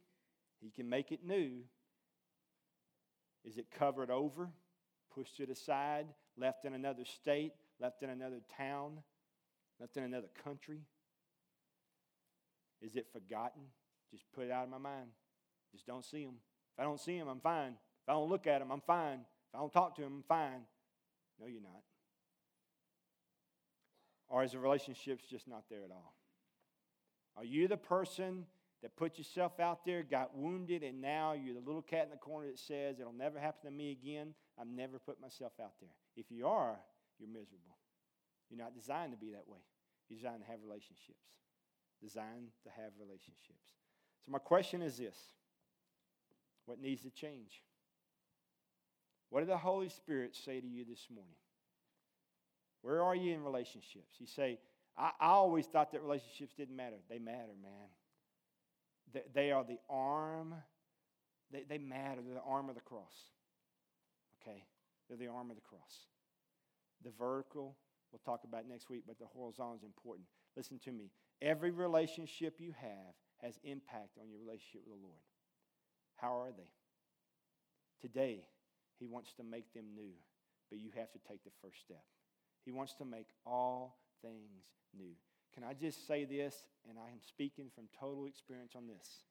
He 0.60 0.70
can 0.70 0.90
make 0.90 1.12
it 1.12 1.20
new. 1.24 1.62
Is 3.44 3.58
it 3.58 3.68
covered 3.72 4.12
over, 4.12 4.50
pushed 5.14 5.38
to 5.38 5.46
the 5.46 5.56
side, 5.56 6.08
left 6.38 6.66
in 6.66 6.74
another 6.74 7.06
state, 7.06 7.54
left 7.80 8.04
in 8.04 8.10
another 8.10 8.42
town, 8.58 9.00
left 9.80 9.98
in 9.98 10.04
another 10.04 10.30
country? 10.44 10.80
Is 12.82 12.96
it 12.96 13.08
forgotten? 13.12 13.64
Just 14.12 14.26
put 14.34 14.46
it 14.46 14.52
out 14.52 14.64
of 14.64 14.70
my 14.70 14.78
mind. 14.78 15.08
Just 15.72 15.88
don't 15.88 16.06
see 16.06 16.26
them. 16.26 16.36
If 16.74 16.80
I 16.80 16.84
don't 16.84 17.00
see 17.00 17.18
them, 17.18 17.28
I'm 17.28 17.40
fine. 17.40 17.72
If 18.04 18.10
I 18.10 18.14
don't 18.14 18.30
look 18.30 18.48
at 18.48 18.60
them, 18.60 18.72
I'm 18.72 18.82
fine. 18.82 19.20
If 19.52 19.56
I 19.56 19.60
don't 19.60 19.74
talk 19.74 19.96
to 19.98 20.04
him, 20.04 20.14
I'm 20.18 20.24
fine. 20.24 20.62
No, 21.40 21.48
you're 21.48 21.62
not. 21.62 21.82
Or 24.30 24.44
is 24.44 24.54
the 24.54 24.60
relationship's 24.60 25.26
just 25.26 25.48
not 25.48 25.64
there 25.70 25.84
at 25.84 25.92
all? 25.92 26.16
Are 27.36 27.44
you 27.44 27.68
the 27.68 27.76
person 27.76 28.46
that 28.82 28.96
put 28.96 29.18
yourself 29.18 29.60
out 29.60 29.86
there, 29.86 30.04
got 30.04 30.36
wounded, 30.36 30.84
and 30.84 31.02
now 31.02 31.34
you're 31.34 31.54
the 31.54 31.66
little 31.66 31.82
cat 31.82 32.06
in 32.06 32.12
the 32.12 32.18
corner 32.18 32.48
that 32.48 32.60
says, 32.60 33.00
It'll 33.00 33.12
never 33.12 33.40
happen 33.40 33.70
to 33.70 33.76
me 33.76 33.92
again? 33.92 34.34
I've 34.60 34.68
never 34.68 35.00
put 35.00 35.20
myself 35.20 35.52
out 35.62 35.74
there. 35.82 35.92
If 36.16 36.32
you 36.32 36.48
are, 36.48 36.78
you're 37.20 37.30
miserable. 37.30 37.78
You're 38.50 38.60
not 38.60 38.74
designed 38.74 39.12
to 39.12 39.18
be 39.18 39.32
that 39.32 39.48
way. 39.48 39.60
You're 40.10 40.18
designed 40.18 40.42
to 40.42 40.48
have 40.52 40.60
relationships. 40.64 41.28
Designed 42.02 42.52
to 42.64 42.70
have 42.70 42.92
relationships. 43.00 43.68
So, 44.26 44.32
my 44.32 44.40
question 44.40 44.82
is 44.82 44.98
this 44.98 45.18
What 46.66 46.80
needs 46.80 47.04
to 47.04 47.10
change? 47.10 47.62
What 49.32 49.40
did 49.40 49.50
the 49.50 49.58
Holy 49.58 49.88
Spirit 49.90 50.36
say 50.36 50.60
to 50.60 50.68
you 50.68 50.84
this 50.84 51.08
morning? 51.10 51.34
Where 52.82 53.02
are 53.02 53.16
you 53.16 53.34
in 53.34 53.44
relationships? 53.44 54.16
You 54.20 54.28
say, 54.28 54.60
I, 54.98 55.12
I 55.20 55.30
always 55.30 55.66
thought 55.66 55.94
that 55.94 56.02
relationships 56.02 56.54
didn't 56.54 56.76
matter. 56.76 56.98
They 57.10 57.18
matter, 57.18 57.54
man. 57.64 57.88
They, 59.14 59.22
they 59.34 59.52
are 59.52 59.64
the 59.64 59.78
arm, 59.90 60.54
they, 61.50 61.64
they 61.68 61.78
matter. 61.78 62.22
They're 62.26 62.36
the 62.36 62.42
arm 62.42 62.68
of 62.68 62.76
the 62.76 62.82
cross. 62.82 63.14
Okay? 64.42 64.64
They're 65.08 65.18
the 65.18 65.28
arm 65.28 65.50
of 65.50 65.56
the 65.56 65.62
cross. 65.62 66.08
The 67.04 67.12
vertical, 67.18 67.78
we'll 68.12 68.22
talk 68.26 68.44
about 68.44 68.68
next 68.68 68.90
week, 68.90 69.04
but 69.08 69.18
the 69.18 69.26
horizontal 69.26 69.76
is 69.76 69.84
important. 69.84 70.28
Listen 70.58 70.78
to 70.80 70.92
me. 70.92 71.10
Every 71.42 71.72
relationship 71.72 72.56
you 72.60 72.74
have 72.80 73.16
has 73.42 73.60
impact 73.64 74.18
on 74.22 74.30
your 74.30 74.40
relationship 74.40 74.82
with 74.86 75.00
the 75.00 75.04
Lord. 75.06 75.22
How 76.18 76.38
are 76.38 76.52
they? 76.52 76.70
Today, 78.02 78.44
He 79.02 79.08
wants 79.08 79.34
to 79.34 79.44
make 79.44 79.74
them 79.74 79.86
new, 79.96 80.14
but 80.70 80.78
you 80.78 80.92
have 80.96 81.12
to 81.12 81.20
take 81.28 81.44
the 81.44 81.50
first 81.60 81.82
step. 81.82 82.04
He 82.64 82.72
wants 82.72 82.94
to 83.00 83.06
make 83.06 83.26
all 83.48 83.98
things 84.22 84.62
new. 84.96 85.18
Can 85.56 85.64
I 85.64 85.74
just 85.74 86.06
say 86.08 86.24
this? 86.24 86.56
And 86.88 87.00
I 87.00 87.10
am 87.10 87.20
speaking 87.28 87.72
from 87.74 87.86
total 88.00 88.28
experience 88.28 88.74
on 88.76 88.86
this. 88.86 89.26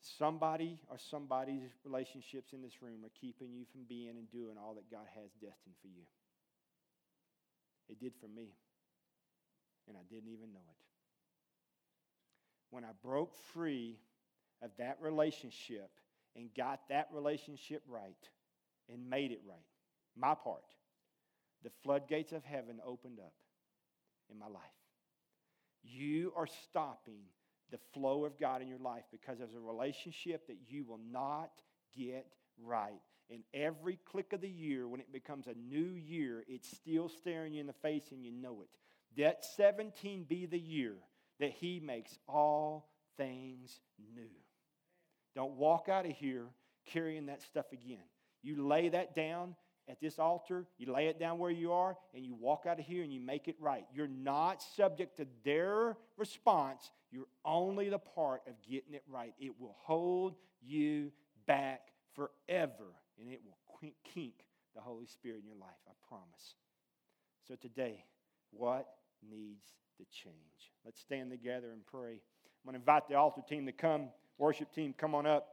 Somebody 0.00 0.78
or 0.88 0.96
somebody's 0.96 1.60
relationships 1.84 2.54
in 2.54 2.62
this 2.62 2.80
room 2.80 3.04
are 3.04 3.12
keeping 3.20 3.52
you 3.52 3.66
from 3.70 3.82
being 3.86 4.16
and 4.16 4.30
doing 4.30 4.56
all 4.56 4.74
that 4.76 4.90
God 4.90 5.04
has 5.14 5.28
destined 5.42 5.76
for 5.82 5.88
you. 5.88 6.08
It 7.90 8.00
did 8.00 8.14
for 8.18 8.28
me, 8.28 8.48
and 9.86 9.96
I 9.96 10.00
didn't 10.08 10.32
even 10.32 10.54
know 10.54 10.64
it. 10.70 10.84
When 12.70 12.84
I 12.84 12.92
broke 13.04 13.36
free 13.52 13.98
of 14.62 14.70
that 14.78 14.96
relationship 15.02 15.90
and 16.34 16.48
got 16.56 16.80
that 16.88 17.08
relationship 17.12 17.82
right 17.86 18.16
and 18.92 19.08
made 19.08 19.32
it 19.32 19.40
right, 19.46 19.58
my 20.16 20.34
part, 20.34 20.64
the 21.62 21.70
floodgates 21.82 22.32
of 22.32 22.44
heaven 22.44 22.80
opened 22.84 23.18
up 23.18 23.34
in 24.30 24.38
my 24.38 24.46
life. 24.46 24.62
You 25.82 26.32
are 26.36 26.46
stopping 26.46 27.22
the 27.70 27.78
flow 27.92 28.24
of 28.24 28.38
God 28.38 28.62
in 28.62 28.68
your 28.68 28.78
life 28.78 29.04
because 29.10 29.38
there's 29.38 29.54
a 29.54 29.60
relationship 29.60 30.46
that 30.46 30.56
you 30.68 30.84
will 30.84 31.00
not 31.10 31.50
get 31.96 32.26
right. 32.62 33.00
And 33.30 33.42
every 33.52 33.98
click 34.10 34.32
of 34.32 34.40
the 34.40 34.48
year, 34.48 34.88
when 34.88 35.00
it 35.00 35.12
becomes 35.12 35.46
a 35.46 35.54
new 35.54 35.94
year, 35.94 36.44
it's 36.48 36.70
still 36.70 37.08
staring 37.08 37.54
you 37.54 37.60
in 37.60 37.66
the 37.66 37.72
face 37.74 38.10
and 38.10 38.24
you 38.24 38.32
know 38.32 38.62
it. 38.62 38.68
Let 39.20 39.44
17 39.44 40.24
be 40.24 40.46
the 40.46 40.58
year 40.58 40.94
that 41.40 41.52
He 41.52 41.80
makes 41.80 42.18
all 42.26 42.88
things 43.16 43.80
new. 44.14 44.30
Don't 45.34 45.56
walk 45.56 45.88
out 45.88 46.06
of 46.06 46.12
here 46.12 46.46
carrying 46.86 47.26
that 47.26 47.42
stuff 47.42 47.66
again. 47.72 48.04
You 48.42 48.66
lay 48.66 48.88
that 48.90 49.14
down 49.14 49.54
at 49.88 50.00
this 50.00 50.18
altar, 50.18 50.66
you 50.76 50.92
lay 50.92 51.06
it 51.06 51.18
down 51.18 51.38
where 51.38 51.50
you 51.50 51.72
are, 51.72 51.96
and 52.14 52.24
you 52.24 52.34
walk 52.34 52.64
out 52.66 52.78
of 52.78 52.84
here 52.84 53.02
and 53.02 53.12
you 53.12 53.20
make 53.20 53.48
it 53.48 53.56
right. 53.58 53.84
You're 53.92 54.06
not 54.06 54.62
subject 54.62 55.16
to 55.16 55.26
their 55.44 55.96
response, 56.16 56.90
you're 57.10 57.28
only 57.44 57.88
the 57.88 57.98
part 57.98 58.42
of 58.46 58.54
getting 58.68 58.92
it 58.92 59.02
right. 59.08 59.32
It 59.40 59.58
will 59.58 59.76
hold 59.80 60.34
you 60.60 61.10
back 61.46 61.80
forever, 62.14 62.92
and 63.18 63.32
it 63.32 63.40
will 63.44 63.56
kink 64.04 64.34
the 64.74 64.82
Holy 64.82 65.06
Spirit 65.06 65.40
in 65.40 65.46
your 65.46 65.56
life, 65.56 65.78
I 65.88 65.92
promise. 66.06 66.54
So 67.46 67.54
today, 67.54 68.04
what 68.50 68.86
needs 69.28 69.66
to 69.96 70.04
change? 70.12 70.36
Let's 70.84 71.00
stand 71.00 71.30
together 71.30 71.72
and 71.72 71.84
pray. 71.86 72.20
I'm 72.20 72.72
going 72.72 72.74
to 72.74 72.80
invite 72.80 73.08
the 73.08 73.14
altar 73.14 73.42
team 73.48 73.64
to 73.66 73.72
come, 73.72 74.08
worship 74.36 74.72
team, 74.72 74.94
come 74.96 75.14
on 75.14 75.26
up. 75.26 75.48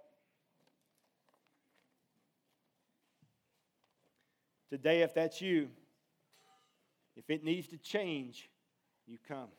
Today, 4.69 5.01
if 5.01 5.13
that's 5.13 5.41
you, 5.41 5.69
if 7.15 7.29
it 7.29 7.43
needs 7.43 7.67
to 7.69 7.77
change, 7.77 8.49
you 9.07 9.17
come. 9.27 9.49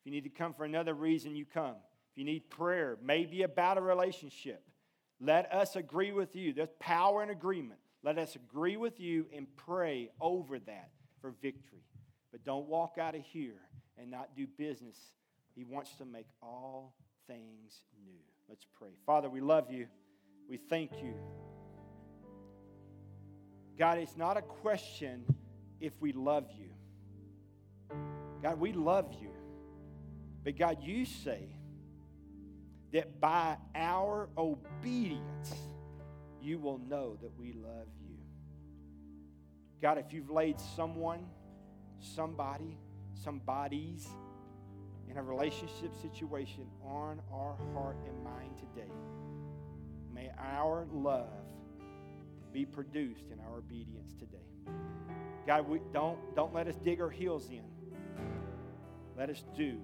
If 0.00 0.06
you 0.06 0.12
need 0.12 0.24
to 0.24 0.30
come 0.30 0.52
for 0.52 0.64
another 0.64 0.94
reason, 0.94 1.36
you 1.36 1.44
come. 1.44 1.76
If 2.12 2.18
you 2.18 2.24
need 2.24 2.50
prayer, 2.50 2.98
maybe 3.02 3.42
about 3.42 3.78
a 3.78 3.80
relationship, 3.80 4.62
let 5.20 5.52
us 5.52 5.76
agree 5.76 6.12
with 6.12 6.34
you. 6.34 6.52
There's 6.52 6.68
power 6.80 7.22
in 7.22 7.30
agreement. 7.30 7.78
Let 8.02 8.18
us 8.18 8.34
agree 8.34 8.76
with 8.76 8.98
you 8.98 9.26
and 9.34 9.46
pray 9.56 10.10
over 10.20 10.58
that 10.58 10.90
for 11.20 11.32
victory. 11.40 11.84
But 12.32 12.44
don't 12.44 12.66
walk 12.66 12.96
out 12.98 13.14
of 13.14 13.22
here 13.22 13.60
and 13.96 14.10
not 14.10 14.34
do 14.36 14.46
business. 14.58 14.96
He 15.54 15.64
wants 15.64 15.94
to 15.96 16.04
make 16.04 16.26
all 16.42 16.94
things 17.28 17.84
new. 18.04 18.18
Let's 18.48 18.66
pray. 18.76 18.90
Father, 19.06 19.30
we 19.30 19.40
love 19.40 19.70
you. 19.70 19.86
We 20.48 20.56
thank 20.56 20.90
you. 21.02 21.14
God, 23.78 23.98
it's 23.98 24.16
not 24.16 24.36
a 24.36 24.42
question 24.42 25.24
if 25.80 25.92
we 26.00 26.12
love 26.12 26.46
you. 26.58 26.68
God, 28.42 28.58
we 28.58 28.72
love 28.72 29.12
you. 29.20 29.30
But 30.44 30.56
God, 30.56 30.78
you 30.82 31.04
say 31.04 31.48
that 32.92 33.20
by 33.20 33.56
our 33.74 34.28
obedience, 34.36 35.54
you 36.40 36.58
will 36.58 36.78
know 36.78 37.16
that 37.22 37.30
we 37.38 37.52
love 37.52 37.86
you. 38.00 38.16
God, 39.80 39.98
if 39.98 40.12
you've 40.12 40.30
laid 40.30 40.60
someone, 40.60 41.26
somebody, 42.00 42.76
some 43.14 43.38
bodies 43.38 44.08
in 45.08 45.16
a 45.16 45.22
relationship 45.22 45.92
situation 46.00 46.66
on 46.84 47.20
our 47.32 47.56
heart 47.72 47.96
and 48.06 48.24
mind 48.24 48.58
today, 48.58 48.90
may 50.12 50.30
our 50.38 50.86
love 50.92 51.28
be 52.52 52.64
produced 52.64 53.30
in 53.32 53.40
our 53.40 53.58
obedience 53.58 54.12
today. 54.18 54.72
God, 55.46 55.68
we 55.68 55.80
don't, 55.92 56.18
don't 56.36 56.54
let 56.54 56.68
us 56.68 56.76
dig 56.76 57.00
our 57.00 57.10
heels 57.10 57.48
in. 57.50 57.62
Let 59.16 59.30
us 59.30 59.42
do 59.56 59.78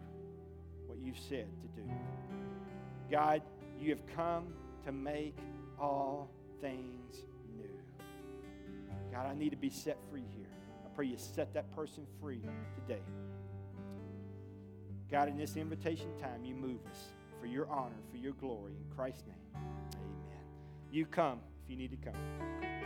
what 0.86 0.98
you've 0.98 1.18
said 1.18 1.48
to 1.62 1.80
do. 1.80 1.88
God, 3.10 3.42
you 3.80 3.90
have 3.90 4.06
come 4.14 4.48
to 4.84 4.92
make 4.92 5.36
all 5.80 6.30
things 6.60 7.24
new. 7.56 7.68
God, 9.12 9.26
I 9.26 9.34
need 9.34 9.50
to 9.50 9.56
be 9.56 9.70
set 9.70 9.98
free 10.10 10.24
here. 10.36 10.46
I 10.84 10.88
pray 10.94 11.06
you 11.06 11.16
set 11.16 11.54
that 11.54 11.74
person 11.74 12.06
free 12.20 12.42
today. 12.74 13.02
God, 15.10 15.28
in 15.28 15.36
this 15.36 15.56
invitation 15.56 16.08
time, 16.20 16.44
you 16.44 16.54
move 16.54 16.80
us 16.90 16.98
for 17.40 17.46
your 17.46 17.68
honor, 17.70 17.96
for 18.10 18.18
your 18.18 18.34
glory. 18.34 18.72
In 18.72 18.96
Christ's 18.96 19.24
name, 19.26 19.36
amen. 19.54 20.42
You 20.90 21.06
come 21.06 21.40
if 21.68 21.72
you 21.72 21.76
need 21.76 21.90
to 21.90 21.96
come. 21.96 22.77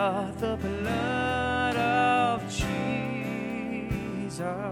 Blood. 0.00 0.40
the 0.40 0.56
blood 0.56 1.76
of 1.76 2.40
precious 4.30 4.69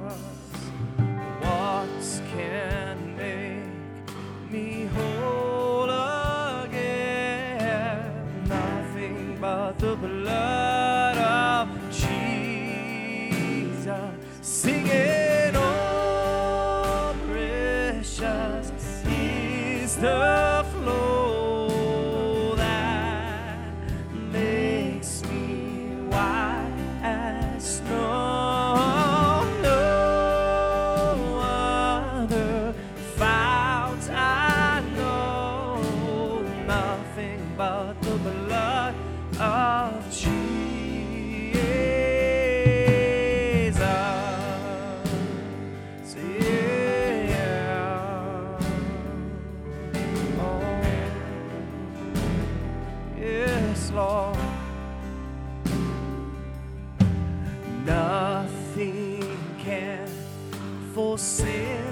blood 60.99 61.88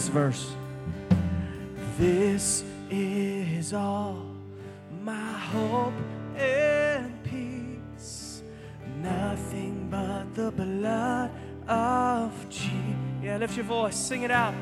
this 0.00 0.08
verse. 0.08 0.54
This 1.98 2.64
is 2.90 3.74
all 3.74 4.24
my 5.02 5.32
hope 5.52 5.92
and 6.36 7.22
peace. 7.22 8.42
Nothing 9.02 9.88
but 9.90 10.34
the 10.34 10.52
blood 10.52 11.30
of 11.68 12.32
Jesus. 12.48 12.72
Yeah, 13.22 13.36
lift 13.36 13.54
your 13.54 13.66
voice, 13.66 13.94
sing 13.94 14.22
it 14.22 14.30
out. 14.30 14.54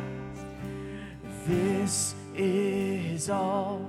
This 1.47 2.17
is 2.35 3.31
all 3.31 3.89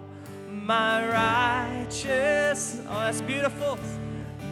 my 0.52 1.08
righteous. 1.08 2.80
Oh, 2.88 3.00
that's 3.00 3.22
beautiful. 3.22 3.80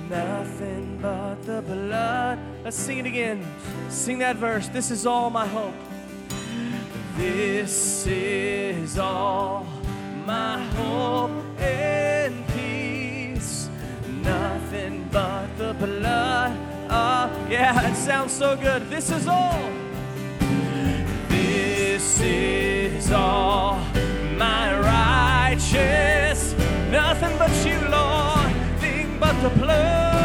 Nothing 0.10 0.98
but 1.00 1.44
the 1.44 1.62
blood. 1.62 2.40
Let's 2.64 2.76
sing 2.76 2.98
it 2.98 3.06
again. 3.06 3.46
Sing 3.88 4.18
that 4.18 4.38
verse. 4.38 4.68
This 4.70 4.90
is 4.90 5.06
all 5.06 5.30
my 5.30 5.46
hope. 5.46 5.76
This 7.18 8.06
is 8.06 9.00
all 9.00 9.66
my 10.26 10.62
hope 10.76 11.32
and 11.60 12.48
peace. 12.50 13.70
Nothing 14.22 15.10
but 15.12 15.48
the 15.58 15.74
blood 15.74 16.56
of. 16.92 17.52
Yeah, 17.52 17.90
it 17.90 17.96
sounds 17.96 18.34
so 18.34 18.56
good. 18.56 18.88
This 18.92 19.10
is 19.10 19.28
all. 19.28 19.60
This 21.28 22.22
is 22.22 23.12
all 23.12 23.80
my 24.38 24.78
righteous. 24.80 26.54
Nothing 26.92 27.36
but 27.40 27.52
you, 27.66 27.80
Lord. 27.90 28.54
Nothing 28.78 29.18
but 29.20 29.42
the 29.42 29.50
blood 29.60 30.17